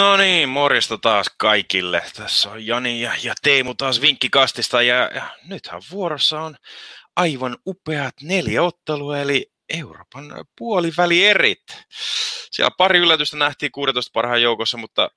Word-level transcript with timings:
No 0.00 0.16
niin, 0.16 0.48
morjesta 0.48 0.98
taas 0.98 1.26
kaikille. 1.38 2.02
Tässä 2.16 2.50
on 2.50 2.66
Jani 2.66 3.00
ja, 3.00 3.12
ja 3.22 3.34
Teemu 3.42 3.74
taas 3.74 4.00
vinkkikastista 4.00 4.82
ja, 4.82 5.10
ja 5.14 5.22
nythän 5.48 5.82
vuorossa 5.90 6.40
on 6.40 6.56
aivan 7.16 7.56
upeat 7.66 8.14
neljä 8.22 8.62
ottelua, 8.62 9.18
eli 9.18 9.52
Euroopan 9.78 10.44
puolivälierit. 10.58 11.62
Siellä 12.50 12.70
pari 12.78 12.98
yllätystä 12.98 13.36
nähtiin 13.36 13.72
16 13.72 14.10
parhaan 14.14 14.42
joukossa, 14.42 14.78
mutta 14.78 15.10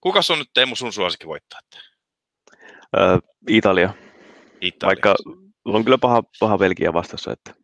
kuka 0.00 0.20
on 0.30 0.38
nyt 0.38 0.50
Teemu 0.54 0.76
sun 0.76 0.92
suosikki 0.92 1.26
voittaa? 1.26 1.60
Äh, 2.98 3.18
Italia. 3.48 3.94
Italia. 4.60 4.86
Vaikka 4.86 5.14
on 5.64 5.84
kyllä 5.84 5.98
paha, 5.98 6.22
paha 6.40 6.58
Belgia 6.58 6.92
vastassa. 6.92 7.32
Että... 7.32 7.61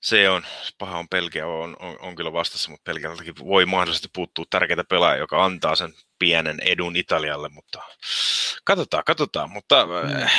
Se 0.00 0.30
on, 0.30 0.42
paha 0.78 0.98
on 0.98 1.08
Pelkiä 1.08 1.46
on, 1.46 1.76
on, 1.80 1.96
on 2.00 2.14
kyllä 2.14 2.32
vastassa, 2.32 2.70
mutta 2.70 2.82
Pelkialtakin 2.84 3.34
voi 3.38 3.66
mahdollisesti 3.66 4.08
puuttua 4.14 4.44
tärkeitä 4.50 4.84
pelaajia, 4.84 5.20
joka 5.20 5.44
antaa 5.44 5.76
sen 5.76 5.92
pienen 6.18 6.60
edun 6.60 6.96
Italialle, 6.96 7.48
mutta 7.48 7.82
katsotaan, 8.64 9.04
katsotaan. 9.06 9.50
Mutta 9.50 9.86
äh, 10.22 10.32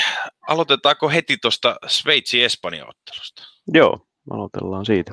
aloitetaanko 0.47 1.09
heti 1.09 1.37
tuosta 1.37 1.75
Sveitsi-Espanja-ottelusta? 1.87 3.43
Joo, 3.73 4.07
aloitellaan 4.31 4.85
siitä. 4.85 5.11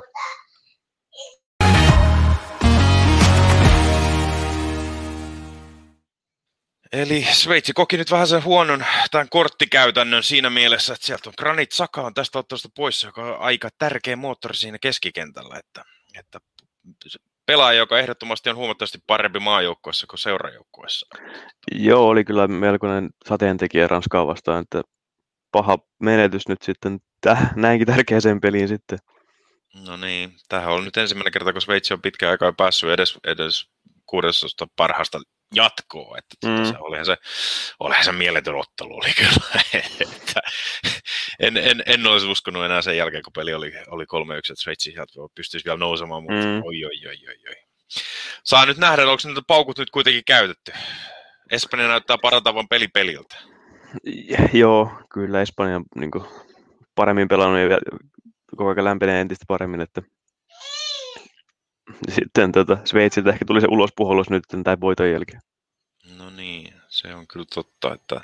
Eli 6.93 7.27
Sveitsi 7.33 7.73
koki 7.73 7.97
nyt 7.97 8.11
vähän 8.11 8.27
sen 8.27 8.45
huonon 8.45 8.85
tämän 9.11 9.29
korttikäytännön 9.29 10.23
siinä 10.23 10.51
mielessä, 10.51 10.95
että 10.95 11.07
sieltä 11.07 11.31
on 11.31 11.35
Granit 11.39 11.73
Saka 11.73 12.03
on 12.03 12.15
tästä 12.15 12.39
ottelusta 12.39 12.69
pois, 12.77 13.05
joka 13.05 13.23
on 13.23 13.41
aika 13.41 13.69
tärkeä 13.79 14.17
moottori 14.17 14.55
siinä 14.55 14.79
keskikentällä, 14.79 15.59
että, 15.59 15.85
että 16.19 16.39
pelaaja, 17.47 17.79
joka 17.79 17.99
ehdottomasti 17.99 18.51
on 18.51 18.57
huomattavasti 18.57 18.99
parempi 19.07 19.39
maajoukkuessa 19.39 20.07
kuin 20.07 20.19
seurajoukkuessa. 20.19 21.07
Joo, 21.73 22.09
oli 22.09 22.25
kyllä 22.25 22.49
melkoinen 22.49 23.11
sateentekijä 23.29 23.89
Ranskaa 23.89 24.27
vastaan, 24.27 24.63
että 24.63 24.83
paha 25.53 25.79
menetys 26.01 26.49
nyt 26.49 26.63
sitten 26.63 26.99
täh, 27.21 27.57
näinkin 27.57 27.87
tärkeäseen 27.87 28.41
peliin 28.41 28.69
sitten. 28.69 28.99
No 29.87 29.97
niin, 29.97 30.33
tähän 30.49 30.73
on 30.73 30.85
nyt 30.85 30.97
ensimmäinen 30.97 31.33
kerta, 31.33 31.53
kun 31.53 31.63
Sveitsi 31.63 31.95
on 31.95 32.03
pitkään 32.03 32.31
aikaa 32.31 32.53
päässyt 32.53 32.91
edes, 32.91 33.19
edes 33.25 33.67
16 34.07 34.67
parhaasta 34.77 35.21
jatkoa. 35.53 36.19
Että 36.19 36.37
tuota, 36.41 36.59
mm. 36.59 36.65
se, 36.65 36.75
olihan, 36.79 37.07
se, 37.07 37.17
olihan 37.81 38.05
se 38.05 38.13
mieletön 38.13 38.55
ottelu 38.55 38.97
oli 38.97 39.13
kyllä. 39.17 39.63
että 40.01 40.41
en, 41.41 41.57
en, 41.57 41.83
en, 41.87 42.07
olisi 42.07 42.27
uskonut 42.27 42.65
enää 42.65 42.83
sen 42.83 42.97
jälkeen, 42.97 43.23
kun 43.23 43.33
peli 43.33 43.55
oli, 43.55 43.73
oli 43.87 44.05
3-1, 44.05 44.07
että 44.39 44.53
Sveitsi 44.57 44.95
pystyisi 45.35 45.65
vielä 45.65 45.79
nousemaan, 45.79 46.23
mutta 46.23 46.47
mm. 46.47 46.63
oi, 46.65 46.85
oi, 46.85 47.07
oi, 47.09 47.29
oi, 47.29 47.37
oi. 47.49 47.55
Saa 48.45 48.67
nyt 48.67 48.79
nähdä, 48.79 49.03
onko 49.03 49.23
niitä 49.25 49.43
paukut 49.47 49.79
nyt 49.79 49.91
kuitenkin 49.91 50.25
käytetty. 50.27 50.73
Espanja 51.51 51.89
näyttää 51.89 52.17
parantavan 52.23 52.69
peli 52.69 52.89
peliltä. 52.89 53.37
Joo, 54.53 54.91
kyllä 55.13 55.43
Espanja 55.43 55.77
on 55.77 55.85
niin 55.97 56.11
kuin, 56.11 56.25
paremmin 56.95 57.29
pelannut 57.29 57.71
ja 57.71 57.79
koko 58.57 58.71
ajan 58.71 58.85
lämpenee 58.85 59.21
entistä 59.21 59.45
paremmin, 59.49 59.81
että 59.81 60.03
sitten 62.15 62.53
tota, 62.53 62.79
Sveitsiltä 62.85 63.31
ehkä 63.31 63.45
tuli 63.45 63.61
se 63.61 63.67
ulospuhallus 63.71 64.31
nyt 64.31 64.45
tai 64.65 64.77
voiton 64.81 65.11
jälkeen. 65.11 65.41
No 66.19 66.31
niin, 66.31 66.75
se 66.89 67.15
on 67.15 67.27
kyllä 67.27 67.47
totta, 67.55 67.95
että 67.95 68.21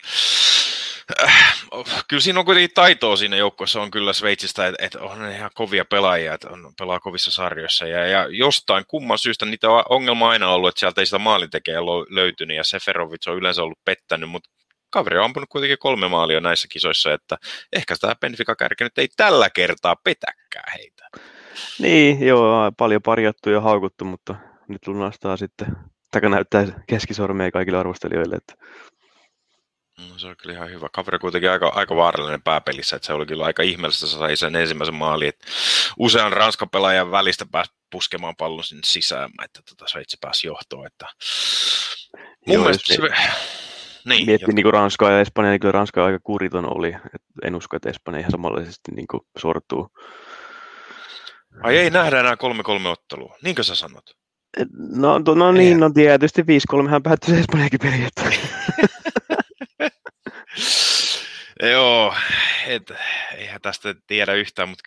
äh, 1.22 1.64
kyllä 2.08 2.20
siinä 2.20 2.38
on 2.38 2.44
kuitenkin 2.44 2.74
taitoa 2.74 3.16
siinä 3.16 3.36
joukkueessa 3.36 3.82
on 3.82 3.90
kyllä 3.90 4.12
Sveitsistä, 4.12 4.66
että, 4.66 4.84
että 4.84 5.00
on 5.00 5.30
ihan 5.30 5.50
kovia 5.54 5.84
pelaajia, 5.84 6.34
että 6.34 6.50
on, 6.50 6.72
pelaa 6.78 7.00
kovissa 7.00 7.30
sarjoissa 7.30 7.86
ja, 7.86 8.06
ja 8.06 8.28
jostain 8.30 8.84
kumman 8.88 9.18
syystä 9.18 9.46
niitä 9.46 9.70
on 9.70 9.84
ongelma 9.88 10.30
aina 10.30 10.48
ollut, 10.48 10.68
että 10.68 10.78
sieltä 10.80 11.00
ei 11.00 11.06
sitä 11.06 11.18
maalintekijää 11.18 11.80
löytynyt 12.10 12.56
ja 12.56 12.64
Seferovic 12.64 13.28
on 13.28 13.36
yleensä 13.36 13.62
ollut 13.62 13.84
pettänyt, 13.84 14.30
mutta 14.30 14.50
kaveri 14.90 15.18
on 15.18 15.24
ampunut 15.24 15.48
kuitenkin 15.48 15.78
kolme 15.78 16.08
maalia 16.08 16.40
näissä 16.40 16.68
kisoissa, 16.70 17.12
että 17.12 17.36
ehkä 17.72 17.96
tämä 18.00 18.14
Benfica 18.14 18.56
kärki 18.56 18.84
nyt 18.84 18.98
ei 18.98 19.08
tällä 19.16 19.50
kertaa 19.50 19.96
petäkään 20.04 20.72
heitä. 20.74 21.08
Niin, 21.78 22.26
joo, 22.26 22.72
paljon 22.76 23.02
parjattu 23.02 23.50
ja 23.50 23.60
haukuttu, 23.60 24.04
mutta 24.04 24.34
nyt 24.68 24.86
lunastaa 24.86 25.36
sitten, 25.36 25.76
taka 26.10 26.28
näyttää 26.28 26.66
keskisormea 26.86 27.50
kaikille 27.50 27.78
arvostelijoille. 27.78 28.36
Että... 28.36 28.54
No, 29.98 30.18
se 30.18 30.26
on 30.26 30.36
kyllä 30.36 30.54
ihan 30.54 30.70
hyvä. 30.70 30.88
Kaveri 30.92 31.18
kuitenkin 31.18 31.50
aika, 31.50 31.68
aika 31.68 31.96
vaarallinen 31.96 32.42
pääpelissä, 32.42 32.96
että 32.96 33.06
se 33.06 33.12
oli 33.12 33.26
kyllä 33.26 33.44
aika 33.44 33.62
ihmeellistä, 33.62 34.06
että 34.06 34.18
sai 34.18 34.36
sen 34.36 34.56
ensimmäisen 34.56 34.94
maalin, 34.94 35.28
että 35.28 35.46
usean 35.98 36.32
Ranskan 36.32 36.70
pelaajan 36.70 37.10
välistä 37.10 37.46
pääsi 37.52 37.72
puskemaan 37.90 38.36
pallon 38.36 38.64
sinne 38.64 38.82
sisään, 38.84 39.30
että 39.44 39.60
tota 39.68 39.86
Sveitsi 39.86 40.16
pääsi 40.20 40.46
johtoon. 40.46 40.86
Että... 40.86 41.06
Mun 42.46 42.54
Joo, 42.54 42.62
mielestä 42.62 42.94
se... 42.94 43.02
Niin, 44.04 44.26
Miettii 44.26 44.54
niin 44.54 44.72
Ranskaa 44.72 45.10
ja 45.10 45.20
Espanjaa, 45.20 45.50
niin 45.50 45.60
kyllä 45.60 45.72
Ranska 45.72 46.04
aika 46.04 46.18
kuriton 46.22 46.76
oli. 46.76 46.88
Et 46.88 47.22
en 47.42 47.54
usko, 47.54 47.76
että 47.76 47.90
Espanja 47.90 48.20
ihan 48.20 48.30
samanlaisesti 48.30 48.92
niin 48.92 49.06
sortuu 49.38 49.88
Ai 51.62 51.76
ei 51.78 51.90
nähdä 51.90 52.20
enää 52.20 52.34
3-3 52.34 52.36
ottelua, 52.86 53.36
niinkö 53.42 53.62
sä 53.62 53.74
sanot? 53.74 54.16
No, 54.78 55.20
to, 55.24 55.34
no 55.34 55.52
niin, 55.52 55.80
no 55.80 55.90
tietysti 55.90 56.42
5-3 56.42 56.88
hän 56.88 57.02
päättyi 57.02 57.34
se 57.34 57.40
Espanjakin 57.40 57.80
peli. 57.80 58.08
Joo, 61.72 62.14
et, 62.66 62.92
eihän 63.36 63.60
tästä 63.60 63.94
tiedä 64.06 64.34
yhtään, 64.34 64.68
mutta 64.68 64.82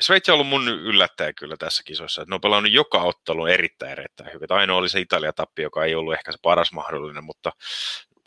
Sveitsi 0.00 0.30
on 0.30 0.34
ollut 0.34 0.48
mun 0.48 0.68
yllättäjä 0.68 1.32
kyllä 1.32 1.56
tässä 1.56 1.82
kisossa. 1.86 2.24
ne 2.28 2.34
on 2.34 2.40
pelannut 2.40 2.72
joka 2.72 3.02
ottelu 3.02 3.46
erittäin, 3.46 3.92
erittäin 3.92 4.32
hyvin. 4.34 4.52
Ainoa 4.52 4.76
oli 4.76 4.88
se 4.88 5.00
Italia-tappi, 5.00 5.62
joka 5.62 5.84
ei 5.84 5.94
ollut 5.94 6.14
ehkä 6.14 6.32
se 6.32 6.38
paras 6.42 6.72
mahdollinen, 6.72 7.24
mutta 7.24 7.52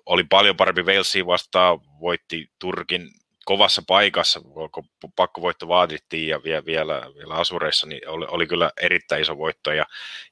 oli 0.05 0.23
paljon 0.23 0.57
parempi 0.57 0.81
Walesia 0.81 1.25
vastaan, 1.25 1.79
voitti 1.99 2.47
Turkin 2.59 3.09
kovassa 3.45 3.81
paikassa, 3.87 4.39
kun 4.39 4.89
pakkovoitto 5.15 5.67
vaadittiin 5.67 6.27
ja 6.27 6.43
vielä, 6.43 6.65
vielä, 6.65 7.11
vielä 7.15 7.33
asureissa, 7.33 7.87
niin 7.87 8.09
oli, 8.09 8.25
oli 8.29 8.47
kyllä 8.47 8.71
erittäin 8.81 9.21
iso 9.21 9.37
voitto 9.37 9.71
ja, 9.71 9.85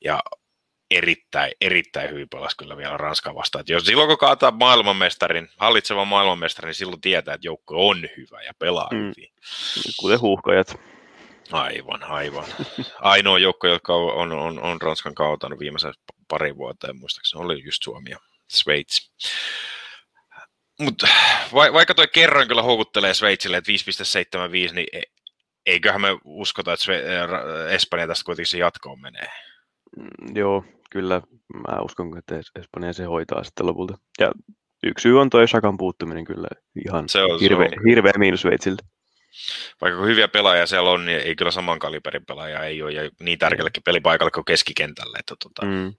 ja 0.03 0.19
erittäin, 0.91 1.51
erittäin 1.62 2.09
hyvin 2.09 2.29
pelasi 2.29 2.57
kyllä 2.57 2.78
vielä 2.78 2.97
Ranska 2.97 3.35
vastaan. 3.35 3.59
Että 3.59 3.74
jos 3.74 3.85
silloin 3.85 4.07
kun 4.07 4.18
kaataa 4.18 4.51
maailmanmestarin, 4.51 5.50
hallitsevan 5.57 6.07
maailmanmestarin, 6.07 6.68
niin 6.68 6.75
silloin 6.75 7.01
tietää, 7.01 7.34
että 7.34 7.47
joukko 7.47 7.90
on 7.90 8.07
hyvä 8.18 8.41
ja 8.41 8.53
pelaa 8.59 8.90
mm. 8.91 9.00
hyvin. 9.00 9.34
Kuten 10.00 10.22
huuhkajat. 10.22 10.80
Aivan, 11.51 12.03
aivan. 12.03 12.45
Ainoa 13.00 13.40
joukko, 13.40 13.68
joka 13.68 13.95
on, 13.95 14.31
on, 14.31 14.59
on 14.59 14.81
Ranskan 14.81 15.16
kaatanut 15.16 15.59
viimeisen 15.59 15.94
pari 16.28 16.57
vuoteen, 16.57 17.00
muistaakseni 17.00 17.44
oli 17.44 17.63
just 17.66 17.84
Suomi 17.84 18.09
ja 18.09 18.18
Sveitsi. 18.47 19.12
Va, 21.54 21.74
vaikka 21.74 21.94
toi 21.94 22.08
kerroin 22.08 22.48
kyllä 22.48 22.62
houkuttelee 22.62 23.14
Sveitsille, 23.14 23.58
että 23.58 23.72
5,75, 24.68 24.74
niin 24.74 24.88
e, 24.94 25.02
eiköhän 25.66 26.02
me 26.02 26.08
uskota, 26.24 26.74
että 26.74 26.86
Sve- 26.86 27.72
Espanja 27.72 28.08
tästä 28.08 28.26
kuitenkin 28.26 28.50
se 28.50 28.58
jatkoon 28.58 29.02
menee. 29.02 29.28
Mm, 29.98 30.36
joo, 30.36 30.66
kyllä. 30.92 31.22
Mä 31.54 31.82
uskon, 31.82 32.18
että 32.18 32.40
Espanja 32.60 32.94
se 32.94 33.04
hoitaa 33.04 33.44
sitten 33.44 33.66
lopulta. 33.66 33.98
Ja 34.20 34.32
yksi 34.84 35.04
syy 35.04 35.20
on 35.22 35.30
toi 35.30 35.48
Sakan 35.48 35.78
puuttuminen 35.78 36.26
kyllä 36.26 36.48
ihan 36.86 37.10
se 37.10 37.24
on, 37.24 37.40
hirveä, 37.40 37.70
se 37.70 37.76
on. 37.80 37.86
hirveä 37.90 38.14
miinus 38.18 38.42
Sveitsiltä. 38.42 38.84
Vaikka 39.82 39.98
kun 39.98 40.08
hyviä 40.08 40.28
pelaajia 40.28 40.68
siellä 40.68 40.90
on, 40.90 41.06
niin 41.06 41.20
ei 41.20 41.36
kyllä 41.36 41.52
saman 41.52 41.80
kaliberin 41.80 42.26
pelaajia 42.26 42.64
ei 42.64 42.82
ole, 42.82 42.92
ja 42.92 43.10
niin 43.20 43.40
tärkeällekin 43.40 43.84
pelipaikalle 43.84 44.32
kuin 44.32 44.46
keskikentälle. 44.46 45.18
Että 45.20 45.36
tota, 45.44 45.66
mm. 45.66 45.94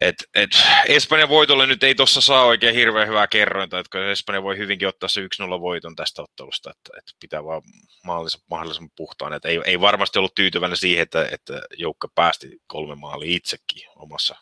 Et, 0.00 0.16
et 0.34 0.50
Espanjan 0.88 1.28
voitolle 1.28 1.66
nyt 1.66 1.82
ei 1.82 1.94
tuossa 1.94 2.20
saa 2.20 2.44
oikein 2.44 2.74
hirveän 2.74 3.08
hyvää 3.08 3.26
kerrointa, 3.26 3.78
että 3.78 4.10
Espanja 4.10 4.42
voi 4.42 4.58
hyvinkin 4.58 4.88
ottaa 4.88 5.08
se 5.08 5.20
1-0 5.20 5.26
voiton 5.60 5.96
tästä 5.96 6.22
ottelusta, 6.22 6.70
että, 6.70 6.98
että 6.98 7.12
pitää 7.20 7.44
vaan 7.44 7.62
mahdollisimman, 8.04 8.46
mahdollisimman 8.50 8.90
puhtaan. 8.96 9.32
Että 9.32 9.48
ei, 9.48 9.60
ei 9.64 9.80
varmasti 9.80 10.18
ollut 10.18 10.34
tyytyväinen 10.34 10.76
siihen, 10.76 11.02
että, 11.02 11.28
että 11.32 11.62
joukko 11.76 12.08
päästi 12.14 12.58
kolme 12.66 12.94
maalia 12.94 13.36
itsekin 13.36 13.82
omassa. 13.96 14.36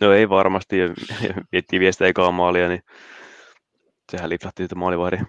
No 0.00 0.12
ei 0.12 0.28
varmasti, 0.28 0.78
ja 0.78 0.88
miettii 1.52 1.80
viestä 1.80 2.06
ekaa 2.06 2.30
maalia, 2.30 2.68
niin 2.68 2.82
sehän 4.12 4.30
lipsahti 4.30 4.62
sitten 4.62 4.78
maalivahdin, 4.78 5.26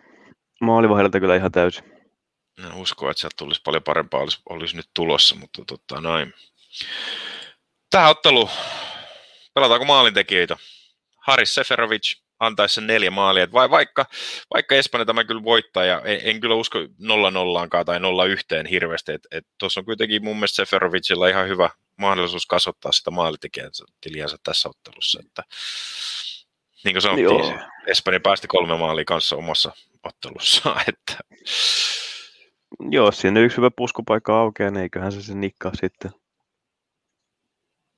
maalivahdilta 0.61 1.19
kyllä 1.19 1.35
ihan 1.35 1.51
täysin. 1.51 1.83
No, 2.59 2.81
uskon, 2.81 3.11
että 3.11 3.21
sieltä 3.21 3.35
tulisi 3.37 3.61
paljon 3.65 3.83
parempaa, 3.83 4.21
olisi, 4.21 4.41
olisi 4.49 4.75
nyt 4.75 4.89
tulossa, 4.93 5.35
mutta 5.35 5.63
tota, 5.67 6.01
noin. 6.01 6.33
Tähän 7.89 8.09
ottelu 8.09 8.49
pelataanko 9.55 9.85
maalintekijöitä? 9.85 10.57
Haris 11.17 11.55
Seferovic 11.55 12.15
antaisi 12.39 12.75
sen 12.75 12.87
neljä 12.87 13.11
maalia, 13.11 13.51
vai 13.51 13.69
vaikka, 13.69 14.05
vaikka 14.53 14.75
Espanja 14.75 15.05
tämä 15.05 15.23
kyllä 15.23 15.43
voittaa, 15.43 15.85
ja 15.85 16.01
en, 16.05 16.21
en 16.23 16.39
kyllä 16.39 16.55
usko 16.55 16.79
0 16.99 17.31
nollaankaan 17.31 17.85
tai 17.85 17.99
0 17.99 18.25
yhteen 18.25 18.65
hirveästi, 18.65 19.11
tuossa 19.57 19.79
on 19.79 19.85
kuitenkin 19.85 20.23
mun 20.23 20.35
mielestä 20.35 20.55
Seferovicilla 20.55 21.27
ihan 21.27 21.47
hyvä 21.47 21.69
mahdollisuus 21.97 22.45
kasvattaa 22.45 22.91
sitä 22.91 23.11
maalitekijänsä 23.11 23.85
tässä 24.43 24.69
ottelussa, 24.69 25.19
että 25.25 25.43
niin 26.83 26.93
kuin 26.93 27.01
sanottiin, 27.01 27.25
Joo. 27.25 27.59
Espanja 27.87 28.19
päästi 28.19 28.47
kolme 28.47 28.77
maalia 28.77 29.05
kanssa 29.05 29.35
omassa 29.35 29.71
ottelussaan, 30.03 30.81
että 30.87 31.23
Joo, 32.89 33.11
siinä 33.11 33.39
yksi 33.39 33.57
hyvä 33.57 33.71
puskupaikka 33.77 34.39
aukeaa, 34.39 34.71
niin 34.71 34.83
eiköhän 34.83 35.11
se 35.11 35.21
se 35.21 35.35
nikkaa 35.35 35.71
sitten. 35.81 36.11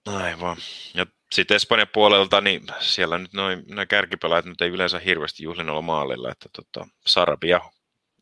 Aivan. 0.07 0.57
Ja 0.94 1.06
sitten 1.31 1.56
Espanjan 1.56 1.88
puolelta, 1.94 2.42
niin 2.42 2.62
siellä 2.80 3.18
nyt 3.18 3.33
noin, 3.33 3.63
noin 3.68 3.88
kärkipelaajat 3.88 4.45
nyt 4.45 4.62
ei 4.62 4.69
yleensä 4.69 5.00
hirveästi 5.00 5.44
juhlinnolla 5.44 5.81
maalilla, 5.81 6.31
että 6.31 6.50
tota, 6.54 6.88
Sarabia 7.06 7.62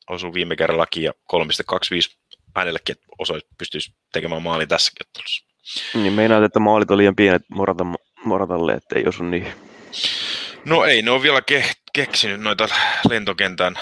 osui 0.09 0.33
viime 0.33 0.55
kerrallakin 0.55 1.03
ja 1.03 1.11
3,25 1.11 2.17
hänellekin, 2.55 2.93
että 2.93 3.05
osoit 3.17 3.43
pystyisi 3.57 3.95
tekemään 4.13 4.41
maalin 4.41 4.67
tässäkin 4.67 5.07
ottelussa. 5.07 5.45
Niin 5.93 6.13
meinaat, 6.13 6.43
että 6.43 6.59
maalit 6.59 6.91
oli 6.91 6.97
liian 6.97 7.15
pienet 7.15 7.43
Morata, 7.49 7.85
Moratalle, 8.25 8.73
että 8.73 8.95
ei 8.99 9.07
osu 9.07 9.23
niin. 9.23 9.47
No 10.65 10.85
ei, 10.85 11.01
ne 11.01 11.11
on 11.11 11.21
vielä 11.21 11.41
ke- 11.51 11.84
keksinyt 11.95 12.41
noita 12.41 12.67
lentokentän 13.09 13.75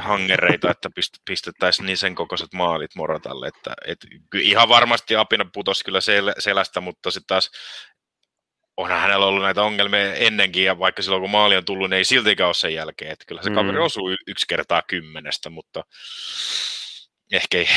hangereita, 0.00 0.70
että 0.70 0.88
pist- 0.88 1.22
pistettäisiin 1.26 1.86
niin 1.86 1.96
sen 1.96 2.14
kokoiset 2.14 2.52
maalit 2.54 2.94
Moratalle, 2.96 3.48
että 3.48 3.74
et, 3.86 3.98
ihan 4.34 4.68
varmasti 4.68 5.16
apina 5.16 5.46
putosi 5.54 5.84
kyllä 5.84 5.98
sel- 5.98 6.34
selästä, 6.40 6.80
mutta 6.80 7.10
sitten 7.10 7.26
taas 7.26 7.50
onhan 8.76 9.00
hänellä 9.00 9.26
ollut 9.26 9.42
näitä 9.42 9.62
ongelmia 9.62 10.14
ennenkin, 10.14 10.64
ja 10.64 10.78
vaikka 10.78 11.02
silloin 11.02 11.22
kun 11.22 11.30
maali 11.30 11.56
on 11.56 11.64
tullut, 11.64 11.90
niin 11.90 11.98
ei 11.98 12.04
siltikään 12.04 12.46
ole 12.46 12.54
sen 12.54 12.74
jälkeen, 12.74 13.12
että 13.12 13.24
kyllä 13.28 13.42
se 13.42 13.50
mm. 13.50 13.54
kaveri 13.54 13.78
osuu 13.78 14.10
yksi 14.26 14.46
kertaa 14.48 14.82
kymmenestä, 14.82 15.50
mutta 15.50 15.82
ehkä 17.32 17.58
ei, 17.58 17.68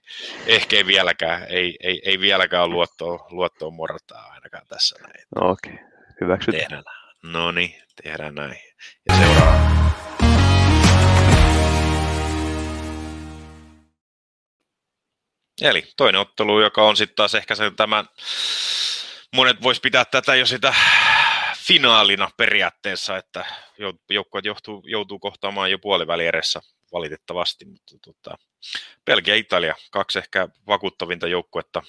ehkä 0.56 0.76
ei 0.76 0.86
vieläkään, 0.86 1.46
ei, 1.48 1.76
ei, 1.82 2.02
ei 2.04 2.20
vieläkään 2.20 2.70
luottoa, 2.70 3.26
luottoa 3.30 3.70
morataa 3.70 4.26
ainakaan 4.32 4.66
tässä 4.68 4.96
näin. 5.02 5.24
No, 5.36 5.50
Okei, 5.50 5.72
okay. 5.72 5.84
hyväksytään. 6.20 6.82
No 7.22 7.50
niin, 7.50 7.82
tehdään 8.02 8.34
näin. 8.34 8.73
Ja 9.08 9.16
seuraava. 9.16 9.74
Eli 15.62 15.84
toinen 15.96 16.20
ottelu, 16.20 16.60
joka 16.60 16.82
on 16.82 16.96
sitten 16.96 17.16
taas 17.16 17.34
ehkä 17.34 17.54
se 17.54 17.70
tämä, 17.70 18.04
monet 19.36 19.62
vois 19.62 19.80
pitää 19.80 20.04
tätä 20.04 20.34
jo 20.34 20.46
sitä 20.46 20.74
finaalina 21.56 22.30
periaatteessa, 22.36 23.16
että 23.16 23.44
joukkueet 24.10 24.44
joutuu, 24.44 24.82
joutuu 24.86 25.18
kohtaamaan 25.18 25.70
jo 25.70 25.78
puolivälieressä 25.78 26.60
valitettavasti, 26.92 27.64
mutta 27.64 27.94
tota, 28.04 28.38
Belgia 29.04 29.34
Italia, 29.34 29.74
kaksi 29.90 30.18
ehkä 30.18 30.48
vakuuttavinta 30.66 31.26
joukkuetta 31.26 31.82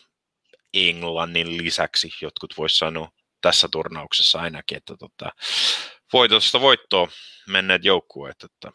Englannin 0.74 1.58
lisäksi, 1.58 2.10
jotkut 2.22 2.58
vois 2.58 2.78
sanoa 2.78 3.12
tässä 3.42 3.68
turnauksessa 3.72 4.40
ainakin, 4.40 4.78
että 4.78 4.98
tota, 4.98 5.32
voitosta 6.14 6.62
voittoa 6.62 7.08
menneet 7.48 7.86
joukkueet. 7.86 8.44
Että 8.44 8.72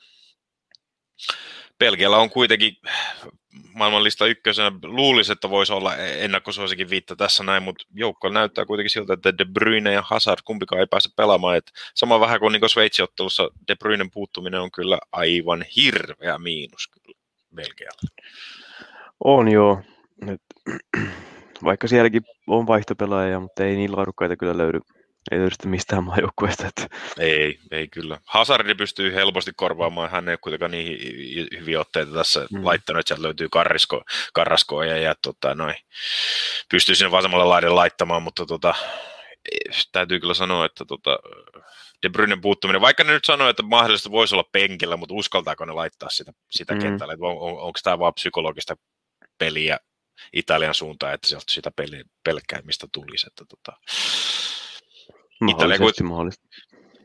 Belgialla 1.78 2.18
on 2.18 2.30
kuitenkin 2.30 2.76
maailmanlista 3.74 4.26
ykkösenä, 4.26 4.72
luulisi, 4.82 5.32
että 5.32 5.50
voisi 5.50 5.72
olla 5.72 5.96
ennakkosuosikin 5.96 6.90
viitta 6.90 7.16
tässä 7.16 7.44
näin, 7.44 7.62
mutta 7.62 7.84
joukko 7.94 8.28
näyttää 8.28 8.66
kuitenkin 8.66 8.90
siltä, 8.90 9.12
että 9.12 9.38
De 9.38 9.44
Bruyne 9.44 9.92
ja 9.92 10.02
Hazard 10.06 10.38
kumpikaan 10.44 10.80
ei 10.80 10.86
pääse 10.86 11.08
pelaamaan. 11.16 11.56
Et 11.56 11.72
sama 11.94 12.20
vähän 12.20 12.40
kuin, 12.40 12.52
niin 12.52 12.60
kuin 12.60 12.70
Sveitsiottelussa 12.70 13.48
De 13.68 13.76
Bruynen 13.76 14.10
puuttuminen 14.10 14.60
on 14.60 14.70
kyllä 14.70 14.98
aivan 15.12 15.64
hirveä 15.76 16.38
miinus 16.38 16.88
kyllä 16.88 17.18
Belgialle. 17.54 18.00
On 19.24 19.48
joo. 19.48 19.82
Nyt, 20.24 20.42
vaikka 21.64 21.88
sielläkin 21.88 22.22
on 22.46 22.66
vaihtopelaajia, 22.66 23.40
mutta 23.40 23.64
ei 23.64 23.76
niin 23.76 23.96
laadukkaita 23.96 24.36
kyllä 24.36 24.56
löydy 24.56 24.80
ei 25.30 25.38
löydy 25.38 25.54
mistään 25.64 26.04
maajoukkueesta. 26.04 26.66
Että... 26.66 26.96
Ei, 27.18 27.58
ei 27.70 27.88
kyllä. 27.88 28.18
Hazardi 28.24 28.74
pystyy 28.74 29.14
helposti 29.14 29.52
korvaamaan, 29.56 30.10
hän 30.10 30.28
ei 30.28 30.32
ole 30.32 30.38
kuitenkaan 30.38 30.70
niin 30.70 31.48
hyviä 31.60 31.80
otteita 31.80 32.12
tässä 32.12 32.46
mm. 32.52 32.64
laittanut, 32.64 33.00
että 33.00 33.08
sieltä 33.08 33.22
löytyy 33.22 33.48
karrisko, 33.48 34.02
karraskoa 34.32 34.84
ja, 34.84 34.98
ja 34.98 35.14
tota, 35.22 35.54
noin, 35.54 35.74
pystyy 36.70 36.94
sinne 36.94 37.10
vasemmalle 37.10 37.44
laiden 37.44 37.74
laittamaan, 37.74 38.22
mutta 38.22 38.46
tota, 38.46 38.74
täytyy 39.92 40.20
kyllä 40.20 40.34
sanoa, 40.34 40.66
että 40.66 40.84
tota, 40.84 41.18
De 42.02 42.08
Bruynen 42.08 42.40
puuttuminen, 42.40 42.80
vaikka 42.80 43.04
ne 43.04 43.12
nyt 43.12 43.24
sanoo, 43.24 43.48
että 43.48 43.62
mahdollisesti 43.62 44.10
voisi 44.10 44.34
olla 44.34 44.48
penkillä, 44.52 44.96
mutta 44.96 45.14
uskaltaako 45.14 45.64
ne 45.64 45.72
laittaa 45.72 46.10
sitä, 46.10 46.32
sitä 46.50 46.74
mm. 46.74 46.80
kentälle, 46.80 47.16
on, 47.20 47.38
on, 47.38 47.60
onko 47.60 47.78
tämä 47.82 47.98
vaan 47.98 48.14
psykologista 48.14 48.76
peliä 49.38 49.78
Italian 50.32 50.74
suuntaan, 50.74 51.14
että 51.14 51.28
sieltä 51.28 51.44
sitä 51.48 51.70
peli, 51.76 52.04
pelkkäämistä 52.24 52.86
tulisi. 52.92 53.26
Että 53.26 53.44
tota, 53.44 53.78
Italia, 55.48 55.78
kuitenkin, 55.78 56.32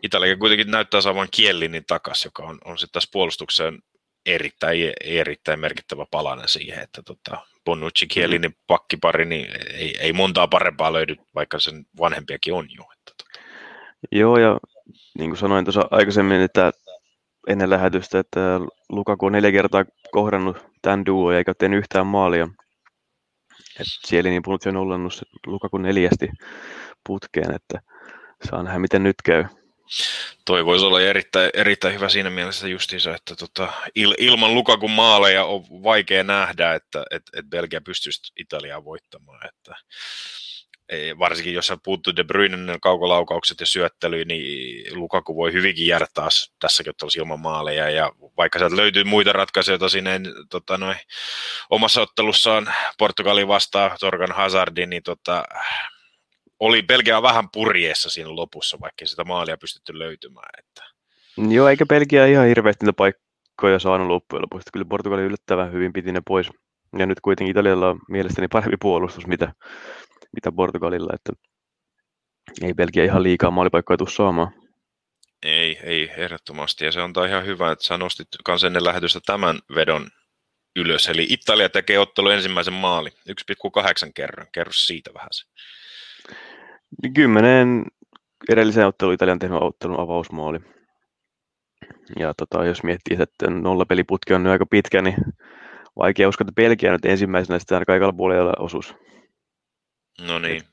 Italia 0.03 0.37
kuitenkin 0.37 0.71
näyttää 0.71 1.01
saavan 1.01 1.27
Kielinin 1.31 1.83
takas, 1.87 2.25
joka 2.25 2.43
on, 2.43 2.57
on 2.65 2.77
sitten 2.77 2.93
tässä 2.93 3.09
puolustukseen 3.13 3.79
erittäin, 4.25 4.93
erittäin 5.03 5.59
merkittävä 5.59 6.05
palanen 6.11 6.47
siihen, 6.47 6.83
että 6.83 7.01
tota, 7.03 7.45
Bonucci 7.65 8.07
Kielinin 8.07 8.51
mm. 8.51 8.57
pakkipari, 8.67 9.25
niin 9.25 9.47
ei, 9.73 9.97
ei 9.99 10.13
montaa 10.13 10.47
parempaa 10.47 10.93
löydy, 10.93 11.15
vaikka 11.35 11.59
sen 11.59 11.85
vanhempiakin 11.99 12.53
on 12.53 12.67
jo. 12.77 12.83
Että 12.83 13.13
tota. 13.17 13.39
Joo, 14.11 14.37
ja 14.37 14.57
niin 15.17 15.29
kuin 15.29 15.37
sanoin 15.37 15.65
tuossa 15.65 15.87
aikaisemmin, 15.91 16.41
että 16.41 16.71
ennen 17.47 17.69
lähetystä, 17.69 18.19
että 18.19 18.59
Lukaku 18.89 19.25
on 19.25 19.31
neljä 19.31 19.51
kertaa 19.51 19.85
kohdannut 20.11 20.57
tämän 20.81 21.05
duo 21.05 21.31
eikä 21.31 21.53
tehnyt 21.57 21.79
yhtään 21.79 22.07
maalia. 22.07 22.47
Et 23.79 23.87
Sielinin 24.05 24.41
Bonucci 24.41 24.69
on 24.69 24.77
ollut 24.77 25.21
Lukaku 25.45 25.77
neljästi 25.77 26.29
putkeen, 27.07 27.55
että 27.55 27.81
saa 28.49 28.63
nähdä 28.63 28.79
miten 28.79 29.03
nyt 29.03 29.21
käy. 29.23 29.45
Toi 30.45 30.65
voisi 30.65 30.85
olla 30.85 31.01
erittäin, 31.01 31.49
erittäin 31.53 31.93
hyvä 31.93 32.09
siinä 32.09 32.29
mielessä 32.29 32.67
justiinsa, 32.67 33.15
että 33.15 33.35
tota, 33.35 33.73
il, 33.95 34.15
ilman 34.17 34.53
Lukakun 34.53 34.91
maaleja 34.91 35.45
on 35.45 35.63
vaikea 35.83 36.23
nähdä, 36.23 36.73
että 36.73 37.03
et, 37.11 37.23
et 37.35 37.45
Belgia 37.49 37.81
pystyisi 37.81 38.33
Italiaa 38.39 38.83
voittamaan. 38.83 39.47
Että, 39.47 39.75
varsinkin 41.19 41.53
jos 41.53 41.73
puuttuu 41.83 42.15
De 42.15 42.23
Bruynen 42.23 42.77
kaukolaukaukset 42.81 43.59
ja 43.59 43.65
syöttely, 43.65 44.25
niin 44.25 44.99
Lukaku 44.99 45.35
voi 45.35 45.53
hyvinkin 45.53 45.87
jäädä 45.87 46.07
taas 46.13 46.53
tässäkin 46.59 46.89
ottelussa 46.89 47.19
ilman 47.19 47.39
maaleja. 47.39 47.89
Ja 47.89 48.11
vaikka 48.37 48.59
sieltä 48.59 48.75
löytyy 48.75 49.03
muita 49.03 49.33
ratkaisuja 49.33 49.89
sinne 49.89 50.19
tota, 50.49 50.77
noin, 50.77 50.97
omassa 51.69 52.01
ottelussaan 52.01 52.73
Portugalin 52.97 53.47
vastaan 53.47 53.97
Torgan 53.99 54.31
Hazardin, 54.31 54.89
niin 54.89 55.03
tota, 55.03 55.43
oli 56.59 56.83
Belgia 56.83 57.21
vähän 57.21 57.49
purjeessa 57.49 58.09
siinä 58.09 58.35
lopussa, 58.35 58.77
vaikka 58.81 59.05
sitä 59.05 59.23
maalia 59.23 59.57
pystytty 59.57 59.99
löytymään. 59.99 60.49
Että. 60.57 60.83
Joo, 61.53 61.67
eikä 61.67 61.85
Belgia 61.85 62.25
ihan 62.25 62.47
hirveästi 62.47 62.85
niitä 62.85 62.95
paikkoja 62.95 63.79
saanut 63.79 64.07
loppujen 64.07 64.41
lopuksi. 64.41 64.69
Kyllä 64.73 64.85
Portugali 64.85 65.21
yllättävän 65.21 65.71
hyvin 65.71 65.93
piti 65.93 66.11
ne 66.11 66.21
pois. 66.27 66.49
Ja 66.97 67.05
nyt 67.05 67.19
kuitenkin 67.19 67.51
Italialla 67.51 67.89
on 67.89 67.99
mielestäni 68.09 68.47
parempi 68.47 68.77
puolustus, 68.81 69.27
mitä, 69.27 69.53
mitä 70.31 70.51
Portugalilla, 70.51 71.11
että 71.13 71.33
ei 72.61 72.73
Belgia 72.73 73.03
ihan 73.03 73.23
liikaa 73.23 73.51
maalipaikkoja 73.51 73.97
tule 73.97 74.09
saamaan. 74.09 74.53
Ei, 75.43 75.79
ei 75.83 76.11
ehdottomasti. 76.17 76.85
Ja 76.85 76.91
se 76.91 77.01
on 77.01 77.13
ihan 77.27 77.45
hyvä, 77.45 77.71
että 77.71 77.85
sä 77.85 77.97
nostit 77.97 78.27
kans 78.43 78.63
ennen 78.63 78.83
lähetystä 78.83 79.19
tämän 79.25 79.59
vedon 79.75 80.07
ylös. 80.75 81.09
Eli 81.09 81.27
Italia 81.29 81.69
tekee 81.69 81.99
ottelu 81.99 82.29
ensimmäisen 82.29 82.73
maali, 82.73 83.09
1,8 83.09 84.11
kerran. 84.15 84.47
Kerro 84.51 84.73
siitä 84.73 85.13
vähän 85.13 85.29
se. 85.31 85.45
Kymmenen 87.13 87.85
edellisen 88.49 88.87
ottelun 88.87 89.13
Italian 89.13 89.39
tehnyt 89.39 89.61
ottelun 89.61 89.99
avausmaali. 89.99 90.59
Ja 92.19 92.33
tota, 92.33 92.65
jos 92.65 92.83
miettii, 92.83 93.17
että 93.19 93.49
nollapeliputki 93.49 94.33
on 94.33 94.43
nyt 94.43 94.51
aika 94.51 94.65
pitkä, 94.65 95.01
niin 95.01 95.15
vaikea 95.95 96.29
uskoa, 96.29 96.45
että 96.45 96.61
Belgia 96.61 96.91
nyt 96.91 97.05
ensimmäisenä 97.05 97.59
sitten 97.59 97.75
aina 97.75 97.85
kaikilla 97.85 98.13
puolella 98.13 98.53
osuus. 98.59 98.95
No 100.21 100.39
niin. 100.39 100.61
Et, 100.61 100.67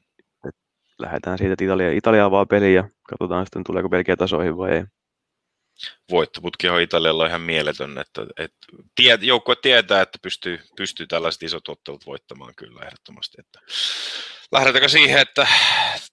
et 0.49 0.54
lähdetään 0.99 1.38
siitä, 1.38 1.52
että 1.52 1.64
Italia, 1.64 1.92
Italia 1.92 2.25
avaa 2.25 2.47
peliä 2.47 2.71
ja 2.71 2.88
katsotaan 3.09 3.47
sitten 3.47 3.64
tuleeko 3.64 3.88
Belgia 3.88 4.16
tasoihin 4.16 4.57
vai 4.57 4.71
ei. 4.71 4.85
Voittoputki 6.11 6.69
on 6.69 6.81
Italialla 6.81 7.26
ihan 7.26 7.40
mieletön, 7.40 7.99
että, 7.99 8.26
että 8.37 8.66
tie, 8.95 9.19
joukkue 9.21 9.57
tietää, 9.62 10.02
että 10.02 10.19
pystyy, 10.23 10.61
pystyy 10.76 11.07
tällaiset 11.07 11.42
isot 11.42 11.69
ottelut 11.69 12.07
voittamaan 12.07 12.52
kyllä 12.57 12.81
ehdottomasti. 12.81 13.37
Että 13.40 13.59
Lähdetäänkö 14.52 14.88
siihen, 14.88 15.19
että 15.19 15.47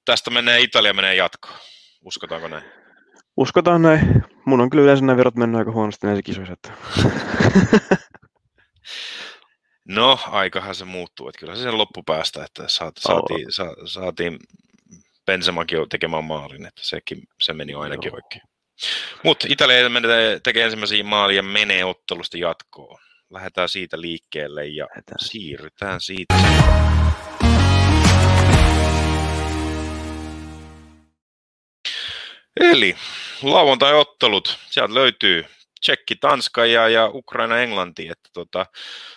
tästä 0.10 0.30
menee 0.32 0.62
Italia 0.62 0.94
menee 0.94 1.16
jatkoon? 1.16 1.60
Uskotaanko 2.06 2.48
näin? 2.48 2.64
Uskotaan 3.38 3.82
näin. 3.82 4.24
Mun 4.46 4.62
on 4.62 4.70
kyllä 4.70 4.84
yleensä 4.84 5.06
nämä 5.06 5.18
verot 5.18 5.36
mennyt 5.36 5.60
aika 5.60 5.72
huonosti 5.72 6.08
näissä 6.08 6.22
kisoissa. 6.22 6.54
Että... 6.54 6.72
no, 9.98 10.20
aikahan 10.28 10.76
se 10.76 10.86
muuttuu. 10.86 11.30
Että 11.30 11.40
kyllä 11.40 11.56
se 11.56 11.62
sen 11.62 11.78
loppupäästä, 11.78 12.44
että 12.44 12.64
saat, 12.68 12.94
saatiin, 12.98 13.46
sa, 13.50 13.66
saatiin 13.86 14.40
Benzemakin 15.26 15.90
tekemään 15.90 16.24
maalin, 16.24 16.66
että 16.66 16.82
sekin, 16.84 17.24
se 17.42 17.54
meni 17.54 17.74
ainakin 17.74 18.10
Joo. 18.10 18.16
oikein. 18.16 18.44
Mutta 19.24 19.48
Italia 19.50 19.90
menee, 19.90 20.40
tekee 20.44 20.64
ensimmäisiä 20.64 21.04
maalia 21.04 21.36
ja 21.36 21.44
menee 21.44 21.86
ottelusta 21.86 22.38
jatkoon. 22.38 23.00
Lähdetään 23.30 23.70
siitä 23.70 24.02
liikkeelle 24.02 24.68
ja 24.68 24.86
Lähdetään. 24.86 25.20
siirrytään 25.20 26.02
siitä. 26.02 26.36
Eli 32.60 32.96
lauantai-ottelut, 33.44 34.60
sieltä 34.70 34.94
löytyy 34.94 35.46
Tsekki, 35.82 36.16
Tanska 36.16 36.66
ja, 36.66 36.90
ja 36.90 37.10
Ukraina, 37.14 37.60
Englanti. 37.60 38.08
Että 38.08 38.30
tota, 38.34 38.66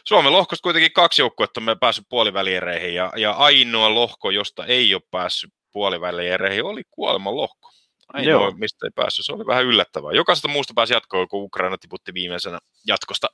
Suomen 0.04 0.32
lohkosta 0.32 0.62
kuitenkin 0.62 0.92
kaksi 0.92 1.22
joukkuetta 1.22 1.60
me 1.60 1.76
päässyt 1.80 2.06
puoliväliereihin 2.08 2.94
ja, 2.94 3.12
ja 3.16 3.32
ainoa 3.32 3.94
lohko, 3.94 4.30
josta 4.30 4.66
ei 4.66 4.94
ole 4.94 5.02
päässyt 5.10 5.52
puoliväliereihin, 5.72 6.64
oli 6.64 6.82
kuoleman 6.90 7.36
lohko. 7.36 7.72
Ainoa, 8.12 8.32
Joo. 8.32 8.50
mistä 8.50 8.86
ei 8.86 8.90
päässyt. 8.94 9.26
Se 9.26 9.32
oli 9.32 9.46
vähän 9.46 9.64
yllättävää. 9.64 10.12
Jokaisesta 10.12 10.48
muusta 10.48 10.72
pääsi 10.76 10.92
jatkoon, 10.92 11.28
kun 11.28 11.42
Ukraina 11.42 11.78
tiputti 11.78 12.14
viimeisenä 12.14 12.58
jatkosta 12.86 13.26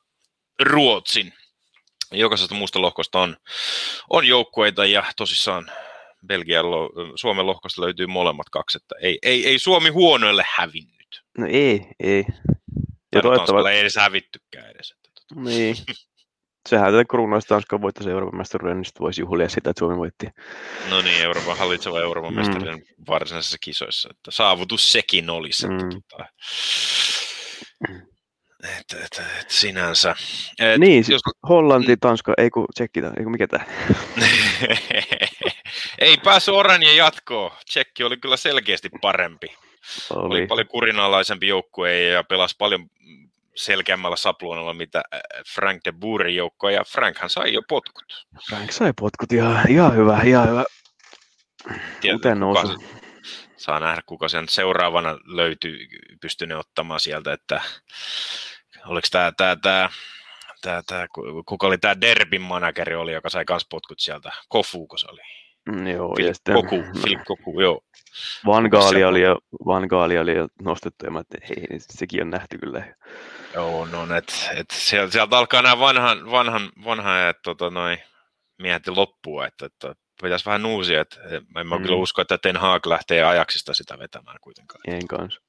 Ruotsin. 0.62 1.32
Jokaisesta 2.12 2.54
muusta 2.54 2.82
lohkosta 2.82 3.20
on, 3.20 3.36
on 4.10 4.26
joukkueita 4.26 4.86
ja 4.86 5.04
tosissaan 5.16 5.70
Belgian, 6.26 6.64
Suomen 7.14 7.46
lohkosta 7.46 7.82
löytyy 7.82 8.06
molemmat 8.06 8.48
kaksi, 8.50 8.78
että 8.78 8.94
ei, 9.00 9.18
ei, 9.22 9.46
ei 9.46 9.58
Suomi 9.58 9.88
huonoille 9.88 10.44
hävinnyt. 10.56 11.22
No 11.38 11.46
ei, 11.46 11.86
ei. 12.00 12.24
Ja 13.14 13.22
toivottavasti... 13.22 13.70
ei 13.70 13.80
edes 13.80 13.96
hävittykään 13.96 14.70
edes. 14.70 14.90
Että. 14.90 15.40
Niin. 15.40 15.76
Sehän 16.68 16.92
tätä 16.92 17.04
kruunaista 17.04 17.48
Tanska 17.48 17.80
voittaisi 17.80 18.10
Euroopan 18.10 18.38
mestaruuden, 18.38 18.76
niin 18.76 18.84
sitten 18.84 19.04
voisi 19.04 19.20
juhlia 19.20 19.48
sitä, 19.48 19.70
että 19.70 19.78
Suomi 19.78 19.96
voitti. 19.96 20.26
No 20.90 21.02
niin, 21.02 21.22
Euroopan 21.22 21.58
hallitseva 21.58 22.00
Euroopan 22.00 22.32
mm. 22.32 22.36
mestarien 22.36 22.82
varsinaisissa 23.08 23.58
kisoissa. 23.60 24.08
Että 24.12 24.30
saavutus 24.30 24.92
sekin 24.92 25.30
olisi. 25.30 25.66
Että 25.66 25.84
mm. 25.84 26.02
tota, 26.10 26.24
et, 28.64 29.04
et, 29.04 29.22
et, 29.40 29.50
sinänsä. 29.50 30.14
Et, 30.58 30.80
niin, 30.80 31.04
jos... 31.08 31.20
Hollanti, 31.48 31.96
Tanska, 31.96 32.34
ei 32.38 32.50
kun 32.50 32.66
Tsekki, 32.74 33.00
ei 33.00 33.22
kun 33.22 33.32
mikä 33.32 33.46
tämä? 33.46 33.64
ei 35.98 36.16
päässyt 36.24 36.54
Oranje 36.54 36.94
jatkoon. 36.94 37.50
Tsekki 37.64 38.04
oli 38.04 38.16
kyllä 38.16 38.36
selkeästi 38.36 38.88
parempi. 39.00 39.56
Oli, 40.10 40.24
oli 40.24 40.46
paljon 40.46 40.68
kurinalaisempi 40.68 41.48
joukkue 41.48 42.02
ja 42.02 42.24
pelasi 42.24 42.54
paljon 42.58 42.90
selkeämmällä 43.54 44.16
sapluunalla, 44.16 44.74
mitä 44.74 45.02
Frank 45.54 45.80
de 45.84 45.92
Boerin 45.92 46.36
joukko, 46.36 46.70
ja 46.70 46.84
Frankhan 46.84 47.30
sai 47.30 47.52
jo 47.52 47.62
potkut. 47.68 48.26
Frank 48.48 48.72
sai 48.72 48.92
potkut, 49.00 49.32
ihan, 49.32 49.70
ihan 49.70 49.96
hyvä, 49.96 50.20
ihan 50.24 50.48
hyvä. 50.48 50.64
Kuten 52.12 52.40
nousu. 52.40 52.84
Saa 53.56 53.80
nähdä, 53.80 54.02
kuka 54.06 54.28
sen 54.28 54.48
seuraavana 54.48 55.18
löytyy, 55.24 55.78
pystyy 56.20 56.52
ottamaan 56.52 57.00
sieltä, 57.00 57.32
että 57.32 57.60
oliko 58.86 59.08
tämä, 59.10 59.32
tämä, 59.36 59.56
tämä 59.56 59.90
Tämä, 60.60 60.82
tämä, 60.86 61.06
kuka 61.46 61.66
oli 61.66 61.78
tämä 61.78 62.00
Derbin 62.00 62.42
manageri 62.42 62.94
oli, 62.94 63.12
joka 63.12 63.30
sai 63.30 63.44
kans 63.44 63.66
potkut 63.70 64.00
sieltä, 64.00 64.30
Kofu, 64.48 64.86
kun 64.86 64.98
se 64.98 65.06
oli. 65.10 65.20
Mm, 65.68 65.86
joo, 65.86 66.14
Philip 66.14 66.28
ja 66.28 66.34
sitten... 66.34 66.54
Koku, 66.54 66.84
Philip 67.00 67.20
Koku, 67.24 67.60
joo. 67.60 67.80
Van 68.46 68.68
Gaali 68.70 69.04
oli 69.04 69.22
jo, 69.22 69.38
Van 69.66 69.86
Gaali 69.86 70.18
oli 70.18 70.36
jo 70.36 70.48
nostettu, 70.62 71.04
ja 71.04 71.10
mä 71.10 71.20
että 71.20 71.38
hei, 71.48 71.66
niin 71.70 71.80
sekin 71.80 72.22
on 72.22 72.30
nähty 72.30 72.58
kyllä. 72.58 72.94
Joo, 73.54 73.86
no, 73.86 74.16
et, 74.16 74.50
et 74.56 74.66
sieltä, 74.72 75.12
sieltä, 75.12 75.38
alkaa 75.38 75.62
nämä 75.62 75.78
vanhan, 75.78 76.30
vanhan, 76.30 76.72
vanhan 76.84 77.28
että 77.28 77.42
tota, 77.42 77.70
noi, 77.70 77.98
miehet 78.58 78.88
loppua, 78.88 79.46
että, 79.46 79.66
että 79.66 79.94
pitäisi 80.22 80.46
vähän 80.46 80.66
uusia, 80.66 81.00
että 81.00 81.16
en 81.60 81.68
mä 81.68 81.78
mm. 81.78 81.82
kyllä 81.82 81.96
usko, 81.96 82.22
että 82.22 82.38
Ten 82.38 82.56
Hag 82.56 82.86
lähtee 82.86 83.24
ajaksista 83.24 83.74
sitä 83.74 83.98
vetämään 83.98 84.38
kuitenkaan. 84.40 84.80
En 84.86 85.08
kanssa. 85.08 85.40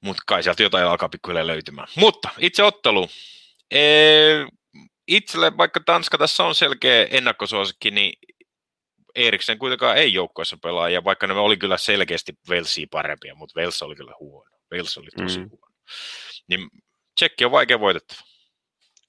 Mutta 0.00 0.22
kai 0.26 0.42
sieltä 0.42 0.62
jotain 0.62 0.86
alkaa 0.86 1.08
pikkuhiljaa 1.08 1.46
löytymään. 1.46 1.88
Mutta 1.96 2.28
itse 2.38 2.62
ottelu. 2.62 3.08
Itselle, 5.08 5.56
vaikka 5.56 5.80
Tanska 5.86 6.18
tässä 6.18 6.44
on 6.44 6.54
selkeä 6.54 7.06
ennakkosuosikki, 7.10 7.90
niin 7.90 8.12
Eriksen 9.14 9.58
kuitenkaan 9.58 9.96
ei 9.96 10.12
joukkoissa 10.12 10.56
pelaa, 10.62 10.88
ja 10.88 11.04
vaikka 11.04 11.26
ne 11.26 11.34
oli 11.34 11.56
kyllä 11.56 11.78
selkeästi 11.78 12.32
Velsiä 12.48 12.86
parempia, 12.90 13.34
mutta 13.34 13.60
Vels 13.60 13.82
oli 13.82 13.96
kyllä 13.96 14.12
huono. 14.20 14.50
Vels 14.70 14.98
oli 14.98 15.08
tosi 15.16 15.40
mm. 15.40 15.48
huono. 15.50 15.74
Niin 16.48 16.68
Tsekki 17.14 17.44
on 17.44 17.50
vaikea 17.50 17.80
voitettava. 17.80 18.20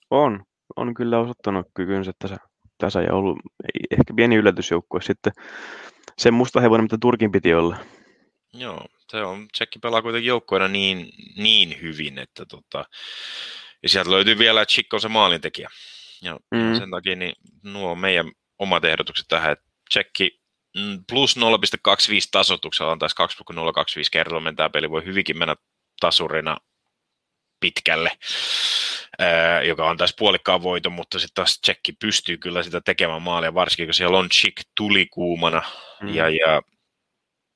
On. 0.10 0.46
On 0.76 0.94
kyllä 0.94 1.20
osoittanut 1.20 1.68
kykynsä 1.74 2.12
tässä, 2.20 2.38
tässä 2.78 3.02
ja 3.02 3.14
ollut 3.14 3.40
ehkä 3.92 4.14
pieni 4.16 4.36
yllätysjoukkue 4.36 5.02
sitten. 5.02 5.34
Sen 6.18 6.34
musta 6.34 6.62
hevonen, 6.62 6.84
mitä 6.84 6.98
Turkin 7.02 7.32
piti 7.32 7.54
olla. 7.54 7.78
Joo, 8.54 8.86
se 9.10 9.18
on, 9.18 9.48
Tsekki 9.48 9.80
pelaa 9.80 10.02
kuitenkin 10.02 10.28
joukkoina 10.28 10.68
niin, 10.68 11.10
niin 11.38 11.82
hyvin, 11.82 12.20
että 12.20 12.46
tota, 12.46 12.86
ja 13.84 13.90
sieltä 13.90 14.12
löytyy 14.12 14.38
vielä 14.38 14.66
Chico 14.66 15.00
se 15.00 15.08
maalintekijä. 15.08 15.70
Ja 16.22 16.40
mm. 16.52 16.76
sen 16.78 16.92
takia 16.92 17.16
niin 17.16 17.34
nuo 17.64 17.92
on 17.92 18.00
meidän 18.00 18.32
omat 18.60 18.86
ehdotukset 18.86 19.26
tähän, 19.28 19.52
että 19.52 19.66
Tsekki 19.90 20.40
mm, 20.78 21.04
plus 21.10 21.38
0,25 21.38 21.44
tasotuksella 22.32 22.92
on 22.92 23.00
taas 23.00 23.14
2,025 23.14 24.12
kerralla 24.12 24.54
tämä 24.54 24.70
peli 24.70 24.90
voi 24.90 25.06
hyvinkin 25.06 25.38
mennä 25.38 25.56
tasurina 26.00 26.58
pitkälle, 27.60 28.12
ää, 29.20 29.62
joka 29.62 29.90
on 29.90 29.98
tässä 29.98 30.16
puolikkaan 30.20 30.64
voito, 30.64 30.90
mutta 30.90 31.20
sitten 31.20 31.36
taas 31.36 31.60
Tsekki 31.60 31.94
pystyy 31.94 32.38
kyllä 32.38 32.64
sitä 32.64 32.82
tekemään 32.82 33.22
maalia, 33.22 33.54
varsinkin 33.54 33.88
kun 33.88 33.94
siellä 33.94 34.18
on 34.18 34.30
Chick 34.30 34.58
tuli 34.78 35.06
kuumana 35.06 35.62
mm. 36.02 36.14
ja, 36.14 36.30
ja 36.30 36.62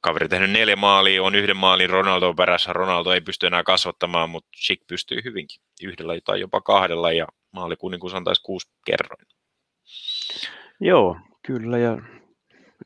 kaveri 0.08 0.30
tehnyt 0.30 0.52
neljä 0.52 0.76
maalia, 0.76 1.24
on 1.24 1.36
yhden 1.36 1.58
maalin 1.58 1.90
Ronaldo 1.90 2.34
perässä, 2.34 2.74
Ronaldo 2.74 3.12
ei 3.12 3.22
pysty 3.22 3.48
enää 3.48 3.64
kasvattamaan, 3.64 4.30
mutta 4.30 4.50
Chick 4.58 4.88
pystyy 4.88 5.22
hyvinkin 5.26 5.62
yhdellä 5.84 6.14
tai 6.26 6.40
jopa 6.40 6.62
kahdella 6.62 7.12
ja 7.12 7.28
maalikuninkus 7.52 8.14
antaisi 8.14 8.42
kuusi 8.44 8.68
kerroin. 8.86 9.26
Joo, 10.80 11.18
kyllä 11.48 11.78
ja 11.78 11.98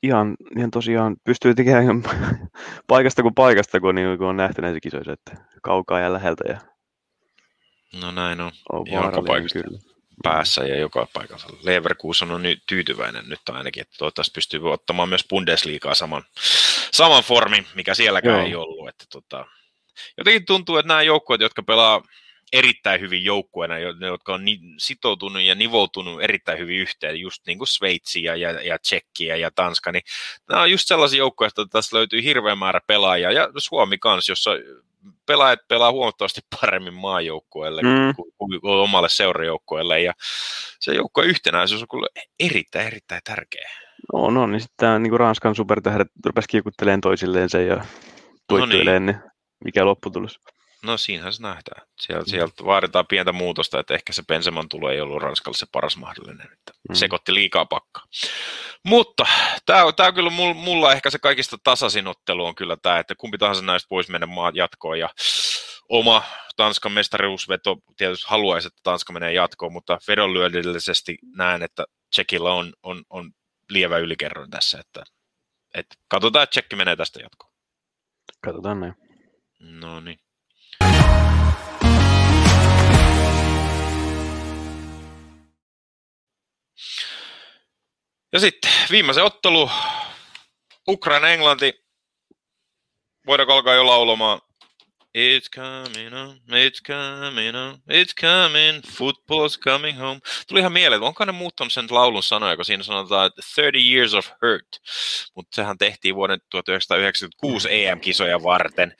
ihan, 0.03 0.35
ihan 0.57 0.71
tosiaan 0.71 1.15
pystyy 1.23 1.55
tekemään 1.55 2.03
paikasta 2.87 3.21
kuin 3.21 3.35
paikasta, 3.35 3.79
kun, 3.79 3.95
niin, 3.95 4.17
kun 4.17 4.27
on 4.27 4.37
nähty 4.37 4.61
näissä 4.61 4.79
kisoissa, 4.79 5.13
että 5.13 5.31
kaukaa 5.63 5.99
ja 5.99 6.13
läheltä. 6.13 6.43
Ja 6.47 6.59
no 8.01 8.11
näin 8.11 8.41
on. 8.41 8.51
on 8.71 8.85
joka 8.91 9.21
paikasta 9.21 9.59
kyllä. 9.59 9.79
päässä 10.23 10.63
ja 10.63 10.79
joka 10.79 11.07
paikassa. 11.13 11.47
Leverkusen 11.63 12.31
on 12.31 12.43
nyt 12.43 12.63
tyytyväinen 12.67 13.29
nyt 13.29 13.39
ainakin, 13.49 13.81
että 13.81 13.95
toivottavasti 13.97 14.31
pystyy 14.35 14.71
ottamaan 14.71 15.09
myös 15.09 15.25
Bundesliigaa 15.29 15.95
saman, 15.95 16.23
saman 16.93 17.23
formin, 17.23 17.67
mikä 17.75 17.93
sielläkään 17.93 18.35
Joo. 18.35 18.45
ei 18.45 18.55
ollut. 18.55 18.89
Että 18.89 19.05
tota, 19.11 19.45
jotenkin 20.17 20.45
tuntuu, 20.45 20.77
että 20.77 20.87
nämä 20.87 21.01
joukkueet, 21.01 21.41
jotka 21.41 21.63
pelaa 21.63 22.01
erittäin 22.53 23.01
hyvin 23.01 23.23
joukkueena, 23.23 23.79
jotka 23.79 24.33
on 24.33 24.41
sitoutunut 24.77 25.41
ja 25.41 25.55
nivoutunut 25.55 26.21
erittäin 26.21 26.59
hyvin 26.59 26.77
yhteen, 26.77 27.19
just 27.19 27.47
niin 27.47 27.57
kuin 27.57 27.67
Sveitsi 27.67 28.23
ja, 28.23 28.35
ja, 28.35 28.51
ja 28.51 28.79
Tsekkiä 28.79 29.35
ja 29.35 29.51
Tanska, 29.51 29.91
niin 29.91 30.03
nämä 30.49 30.61
on 30.61 30.71
just 30.71 30.87
sellaisia 30.87 31.17
joukkueita, 31.17 31.61
että 31.61 31.71
tässä 31.71 31.97
löytyy 31.97 32.23
hirveä 32.23 32.55
määrä 32.55 32.81
pelaajia, 32.87 33.31
ja 33.31 33.49
Suomi 33.57 33.97
kanssa, 33.97 34.31
jossa 34.31 34.51
pelaajat 35.25 35.59
pelaa 35.67 35.91
huomattavasti 35.91 36.41
paremmin 36.61 36.93
maajoukkueelle 36.93 37.81
mm. 37.81 38.15
kuin, 38.15 38.31
kuin 38.37 38.59
omalle 38.63 39.09
seurajoukkueelle, 39.09 40.01
ja 40.01 40.13
se 40.79 40.93
joukkueen 40.93 41.29
yhtenäisyys 41.29 41.81
on 41.81 41.87
kyllä 41.87 42.07
erittäin, 42.39 42.87
erittäin 42.87 43.21
tärkeä. 43.23 43.71
No, 44.13 44.29
no 44.29 44.47
niin 44.47 44.61
sitten 44.61 44.77
tämä 44.77 44.99
niin 44.99 45.19
Ranskan 45.19 45.55
supertähdet 45.55 46.07
rupesi 46.25 46.47
kiikuttelemaan 46.47 47.01
toisilleen 47.01 47.49
sen 47.49 47.67
ja 47.67 47.85
tuittuileen, 48.47 49.05
no 49.05 49.11
niin. 49.11 49.21
niin 49.21 49.31
mikä 49.65 49.85
lopputulos? 49.85 50.39
No 50.85 50.97
siinähän 50.97 51.33
se 51.33 51.41
nähdään. 51.41 51.87
Sieltä, 51.99 52.23
mm. 52.25 52.29
sieltä 52.29 52.65
vaaditaan 52.65 53.07
pientä 53.07 53.31
muutosta, 53.31 53.79
että 53.79 53.93
ehkä 53.93 54.13
se 54.13 54.23
Benseman 54.27 54.69
tulo 54.69 54.89
ei 54.89 55.01
ollut 55.01 55.21
Ranskalle 55.21 55.57
se 55.57 55.65
paras 55.71 55.97
mahdollinen. 55.97 56.45
Että 56.45 56.73
mm. 56.89 56.95
Sekoitti 56.95 57.33
liikaa 57.33 57.65
pakkaa. 57.65 58.03
Mutta 58.85 59.25
tämä 59.65 59.83
on, 59.83 59.93
on 59.99 60.13
kyllä 60.13 60.29
mulla 60.53 60.91
ehkä 60.91 61.09
se 61.09 61.19
kaikista 61.19 61.57
tasaisin 61.63 62.07
ottelu 62.07 62.45
on 62.45 62.55
kyllä 62.55 62.77
tämä, 62.81 62.99
että 62.99 63.15
kumpi 63.15 63.37
tahansa 63.37 63.61
näistä 63.61 63.87
voisi 63.91 64.11
mennä 64.11 64.27
maat 64.27 64.55
jatkoon 64.55 64.99
ja 64.99 65.09
oma 65.89 66.23
Tanskan 66.55 66.91
mestariusveto 66.91 67.77
tietysti 67.97 68.25
haluaisi, 68.29 68.67
että 68.67 68.79
Tanska 68.83 69.13
menee 69.13 69.33
jatkoon, 69.33 69.73
mutta 69.73 69.97
vedonlyödellisesti 70.07 71.17
näen, 71.35 71.63
että 71.63 71.85
Tsekillä 72.11 72.53
on, 72.53 72.73
on, 72.83 73.03
on 73.09 73.31
lievä 73.73 73.97
ylikerroin 73.97 74.51
tässä, 74.51 74.79
että, 74.79 75.03
että 75.73 75.95
katsotaan, 76.07 76.43
että 76.43 76.51
Tsekki 76.51 76.75
menee 76.75 76.95
tästä 76.95 77.19
jatkoon. 77.21 77.53
Katsotaan 78.41 78.79
näin. 78.79 78.93
No 79.59 79.99
niin. 79.99 80.19
Ja 88.33 88.39
sitten 88.39 88.71
viimeisen 88.91 89.23
ottelu, 89.23 89.69
Ukraina-Englanti. 90.87 91.85
Voidaanko 93.27 93.53
alkaa 93.53 93.73
jo 93.73 93.85
laulamaan? 93.85 94.41
It's 95.13 95.49
coming 95.55 96.13
on, 96.13 96.39
it's 96.49 96.81
coming 96.87 97.55
on, 97.55 97.81
it's 97.89 98.13
coming, 98.21 98.81
football's 98.87 99.57
coming 99.59 99.99
home. 99.99 100.19
Tuli 100.47 100.59
ihan 100.59 100.71
mieleen, 100.71 101.01
onko 101.01 101.25
ne 101.25 101.31
muuttanut 101.31 101.73
sen 101.73 101.87
laulun 101.89 102.23
sanoja, 102.23 102.55
kun 102.55 102.65
siinä 102.65 102.83
sanotaan, 102.83 103.27
että 103.27 103.41
30 103.55 103.79
years 103.91 104.13
of 104.13 104.27
hurt. 104.27 104.67
Mutta 105.35 105.55
sehän 105.55 105.77
tehtiin 105.77 106.15
vuoden 106.15 106.39
1996 106.49 107.67
EM-kisoja 107.71 108.43
varten. 108.43 108.95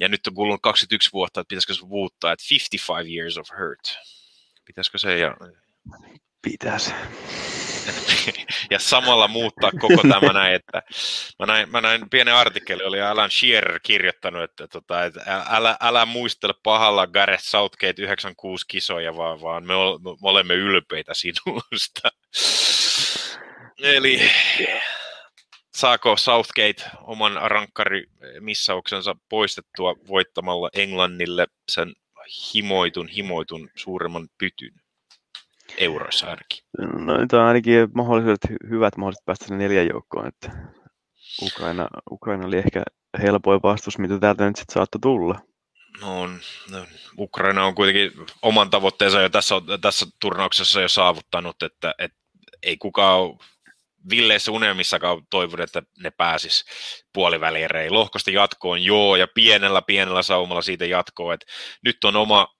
Ja 0.00 0.08
nyt 0.08 0.26
on 0.26 0.34
kulunut 0.34 0.62
21 0.62 1.12
vuotta, 1.12 1.40
että 1.40 1.48
pitäisikö 1.48 1.74
se 1.74 1.86
muuttaa, 1.86 2.32
että 2.32 2.44
55 2.50 3.16
years 3.16 3.38
of 3.38 3.48
hurt. 3.58 3.98
Pitäisikö 4.64 4.98
se 4.98 5.18
ja... 5.18 5.36
Pitäisi. 6.42 6.92
ja 8.70 8.78
samalla 8.78 9.28
muuttaa 9.28 9.70
koko 9.80 10.02
tämä 10.08 10.32
näin, 10.32 10.54
että 10.54 10.82
mä 11.38 11.46
näin, 11.46 11.70
mä 11.70 11.80
näin 11.80 12.10
pienen 12.10 12.34
artikkeli, 12.34 12.82
oli 12.82 13.00
Alan 13.00 13.30
Shearer 13.30 13.80
kirjoittanut, 13.82 14.42
että, 14.42 14.68
tota, 14.68 15.04
että 15.04 15.44
älä, 15.50 15.76
älä 15.80 16.06
muistele 16.06 16.54
pahalla 16.62 17.06
Gareth 17.06 17.44
Southgate 17.44 18.02
96 18.02 18.64
kisoja, 18.68 19.16
vaan, 19.16 19.40
vaan 19.40 19.66
me, 19.66 19.74
ol, 19.74 19.98
me 19.98 20.10
olemme 20.22 20.54
ylpeitä 20.54 21.14
sinusta. 21.14 22.08
Eli 23.82 24.30
saako 25.76 26.16
Southgate 26.16 26.90
oman 27.02 27.38
rankkarimissauksensa 27.50 29.14
poistettua 29.28 29.94
voittamalla 30.08 30.70
Englannille 30.74 31.46
sen 31.68 31.92
himoitun, 32.54 33.08
himoitun 33.08 33.70
suuremman 33.74 34.28
pytyn? 34.38 34.87
Euroissa 35.78 36.26
ainakin. 36.26 36.64
No 37.06 37.18
nyt 37.18 37.32
on 37.32 37.40
ainakin 37.40 37.88
mahdollisuudet, 37.94 38.40
hyvät 38.70 38.96
mahdollisuudet 38.96 39.24
päästä 39.24 39.44
sinne 39.44 39.64
neljän 39.64 39.88
joukkoon, 39.88 40.28
että 40.28 40.50
Ukraina, 41.42 41.88
Ukraina 42.10 42.46
oli 42.46 42.56
ehkä 42.56 42.82
helpoin 43.22 43.60
vastus, 43.62 43.98
mitä 43.98 44.18
täältä 44.18 44.46
nyt 44.46 44.56
sitten 44.56 44.74
saattoi 44.74 45.00
tulla. 45.00 45.40
No, 46.00 46.20
on, 46.20 46.40
no, 46.70 46.86
Ukraina 47.18 47.64
on 47.64 47.74
kuitenkin 47.74 48.12
oman 48.42 48.70
tavoitteensa 48.70 49.20
jo 49.20 49.28
tässä, 49.28 49.54
tässä 49.80 50.06
turnauksessa 50.20 50.80
jo 50.80 50.88
saavuttanut, 50.88 51.62
että, 51.62 51.94
että 51.98 52.18
ei 52.62 52.76
kukaan 52.76 53.20
ole 53.20 53.36
villeissä 54.10 54.52
unelmissakaan 54.52 55.22
toivonut, 55.30 55.60
että 55.60 55.82
ne 56.02 56.10
pääsis 56.10 56.64
puoliväliereihin. 57.12 57.94
Lohkosta 57.94 58.30
jatkoon, 58.30 58.82
joo, 58.84 59.16
ja 59.16 59.26
pienellä, 59.34 59.82
pienellä 59.82 60.22
saumalla 60.22 60.62
siitä 60.62 60.84
jatkoon, 60.86 61.34
että 61.34 61.46
nyt 61.84 62.04
on 62.04 62.16
oma 62.16 62.57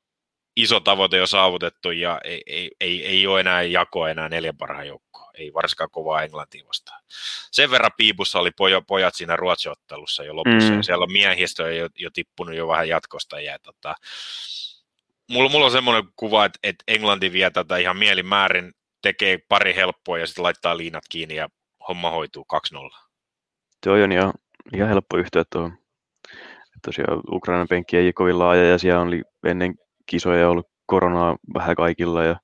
iso 0.59 0.81
tavoite 0.81 1.17
jo 1.17 1.27
saavutettu 1.27 1.91
ja 1.91 2.21
ei, 2.25 2.43
ei, 2.47 2.71
ei, 2.81 3.07
ei 3.07 3.27
ole 3.27 3.41
enää 3.41 3.63
jakoa 3.63 4.11
enää 4.11 4.29
neljän 4.29 4.57
parhaan 4.57 4.87
joukkoa. 4.87 5.31
Ei 5.35 5.55
varsinkaan 5.55 5.91
kovaa 5.91 6.23
Englantia 6.23 6.67
vastaan. 6.67 7.03
Sen 7.51 7.71
verran 7.71 7.91
piipussa 7.97 8.39
oli 8.39 8.51
pojo, 8.51 8.83
pojat 8.83 9.15
siinä 9.15 9.37
Ruotsiottelussa 9.37 10.25
jo 10.25 10.37
lopussa. 10.37 10.71
Mm. 10.71 10.77
Ja 10.77 10.83
siellä 10.83 11.03
on 11.03 11.13
miehistö 11.13 11.75
jo, 11.75 11.89
jo 11.99 12.11
tippunut 12.11 12.55
jo 12.55 12.69
vähän 12.69 12.89
jatkosta. 12.89 13.41
Ja, 13.41 13.59
tota, 13.59 13.95
mulla, 15.31 15.51
mulla 15.51 15.65
on 15.65 15.73
semmoinen 15.73 16.05
kuva, 16.17 16.45
että, 16.45 16.59
että 16.63 16.85
Englanti 16.89 17.33
vie 17.33 17.51
tätä 17.51 17.77
ihan 17.77 17.97
mielimäärin, 17.97 18.73
tekee 19.03 19.39
pari 19.49 19.75
helppoa 19.75 20.19
ja 20.19 20.27
sitten 20.27 20.43
laittaa 20.43 20.77
liinat 20.77 21.05
kiinni 21.09 21.35
ja 21.35 21.49
homma 21.89 22.11
hoituu 22.11 22.47
2-0. 22.75 22.99
Tuo 23.85 23.93
on 23.93 24.13
ihan, 24.13 24.33
ihan 24.75 24.89
helppo 24.89 25.17
yhtyä 25.17 25.45
tuohon. 25.53 25.79
Tosiaan 26.85 27.21
Ukrainan 27.33 27.69
penkki 27.69 27.97
ei 27.97 28.13
kovin 28.13 28.39
laaja 28.39 28.65
ja 28.65 28.79
siellä 28.79 29.01
oli 29.01 29.23
ennen 29.45 29.75
kisoja 30.09 30.51
ollut 30.51 30.67
koronaa 30.87 31.37
vähän 31.55 31.77
kaikilla 31.77 32.25
ja 32.25 32.37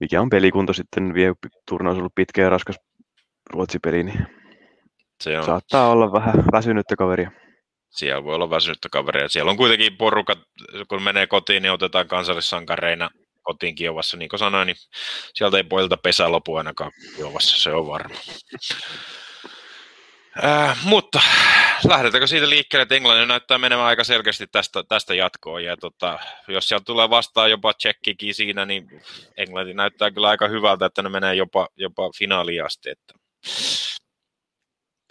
mikä 0.00 0.20
on 0.20 0.30
pelikunto 0.30 0.72
sitten, 0.72 1.14
vie 1.14 1.32
turnaus 1.68 1.98
ollut 1.98 2.14
pitkä 2.14 2.42
ja 2.42 2.50
raskas 2.50 2.76
ruotsipeli, 3.50 4.02
niin 4.02 4.26
se 5.20 5.38
on. 5.38 5.44
saattaa 5.44 5.90
olla 5.90 6.12
vähän 6.12 6.34
väsynyttä 6.52 6.96
kaveria. 6.96 7.30
Siellä 7.90 8.24
voi 8.24 8.34
olla 8.34 8.50
väsynyttä 8.50 8.88
kaveria. 8.92 9.28
Siellä 9.28 9.50
on 9.50 9.56
kuitenkin 9.56 9.96
porukat, 9.96 10.38
kun 10.88 11.02
menee 11.02 11.26
kotiin, 11.26 11.62
niin 11.62 11.72
otetaan 11.72 12.08
kansallissankareina 12.08 13.10
kotiin 13.42 13.74
Kiovassa, 13.74 14.16
niin 14.16 14.28
kuin 14.28 14.40
sanoin, 14.40 14.66
niin 14.66 14.76
sieltä 15.34 15.56
ei 15.56 15.64
poilta 15.64 15.96
pesä 15.96 16.32
lopu 16.32 16.56
ainakaan 16.56 16.92
Kiovassa, 17.16 17.62
se 17.62 17.70
on 17.70 17.86
varma. 17.86 18.14
Äh, 20.44 20.78
mutta 20.84 21.20
lähdetäänkö 21.84 22.26
siitä 22.26 22.50
liikkeelle, 22.50 22.82
että 22.82 22.94
Englanti 22.94 23.26
näyttää 23.26 23.58
menemään 23.58 23.88
aika 23.88 24.04
selkeästi 24.04 24.46
tästä, 24.46 24.84
tästä 24.88 25.14
jatkoon. 25.14 25.64
Ja 25.64 25.76
tota, 25.76 26.18
jos 26.48 26.68
sieltä 26.68 26.84
tulee 26.84 27.10
vastaan 27.10 27.50
jopa 27.50 27.74
tsekkikin 27.74 28.34
siinä, 28.34 28.66
niin 28.66 29.02
Englanti 29.36 29.74
näyttää 29.74 30.10
kyllä 30.10 30.28
aika 30.28 30.48
hyvältä, 30.48 30.86
että 30.86 31.02
ne 31.02 31.08
menee 31.08 31.34
jopa, 31.34 31.68
jopa 31.76 32.10
finaaliin 32.18 32.64
asti. 32.64 32.90
Että 32.90 33.14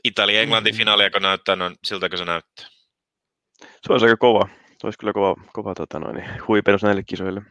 Italia-Englanti 0.03 0.71
mm. 0.71 0.77
finaali, 0.77 1.03
joka 1.03 1.19
näyttää, 1.19 1.55
no 1.55 1.71
siltäkö 1.83 2.17
se 2.17 2.25
näyttää? 2.25 2.67
Se 3.59 3.93
olisi 3.93 4.05
aika 4.05 4.17
kova. 4.17 4.47
Se 4.77 4.87
olisi 4.87 4.99
kyllä 4.99 5.13
kova, 5.13 5.35
kova 5.53 5.75
tota 5.75 5.99
noin, 5.99 6.23
huipennus 6.47 6.83
näille 6.83 7.03
kisoille. 7.03 7.41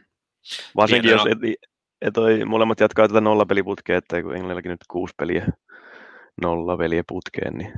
Varsinkin 0.75 1.09
Pienenä... 1.09 1.29
jos 1.29 1.37
et, 1.43 1.69
et 2.01 2.13
toi, 2.13 2.45
molemmat 2.45 2.79
jatkaa 2.79 3.07
tätä 3.07 3.21
nollapeliputkea, 3.21 3.97
että 3.97 4.21
kun 4.21 4.33
Englannillakin 4.33 4.69
nyt 4.69 4.79
kuusi 4.91 5.13
peliä 5.17 5.47
nolla 6.41 6.77
peliä 6.77 7.03
putkeen, 7.07 7.53
niin 7.53 7.73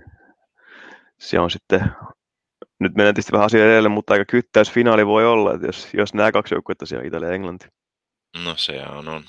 se 1.19 1.39
on 1.39 1.51
sitten, 1.51 1.79
nyt 2.79 2.95
mennään 2.95 3.15
tietysti 3.15 3.31
vähän 3.31 3.45
asia 3.45 3.65
edelle, 3.65 3.89
mutta 3.89 4.13
aika 4.13 4.25
kyttäys 4.25 4.71
finaali 4.71 5.07
voi 5.07 5.25
olla, 5.25 5.53
että 5.53 5.67
jos, 5.67 5.87
jos 5.93 6.13
nämä 6.13 6.31
kaksi 6.31 6.55
joukkuetta 6.55 6.85
siellä 6.85 7.07
Italia 7.07 7.27
ja 7.27 7.35
Englanti. 7.35 7.67
No 8.43 8.55
se 8.57 8.83
on, 8.83 9.07
on. 9.07 9.23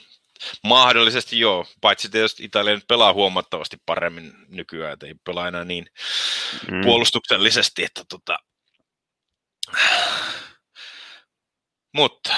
Mahdollisesti 0.65 1.41
joo, 1.41 1.67
paitsi 1.81 2.09
tietysti 2.09 2.45
Italia 2.45 2.75
nyt 2.75 2.89
pelaa 2.89 3.13
huomattavasti 3.13 3.77
paremmin 3.87 4.33
nykyään, 4.49 4.93
että 4.93 5.07
ei 5.07 5.15
pelaa 5.25 5.49
enää 5.49 5.65
niin 5.65 5.87
mm. 6.71 6.81
puolustuksellisesti, 6.83 7.85
että 7.85 8.05
tota... 8.09 8.39
Mutta, 11.95 12.35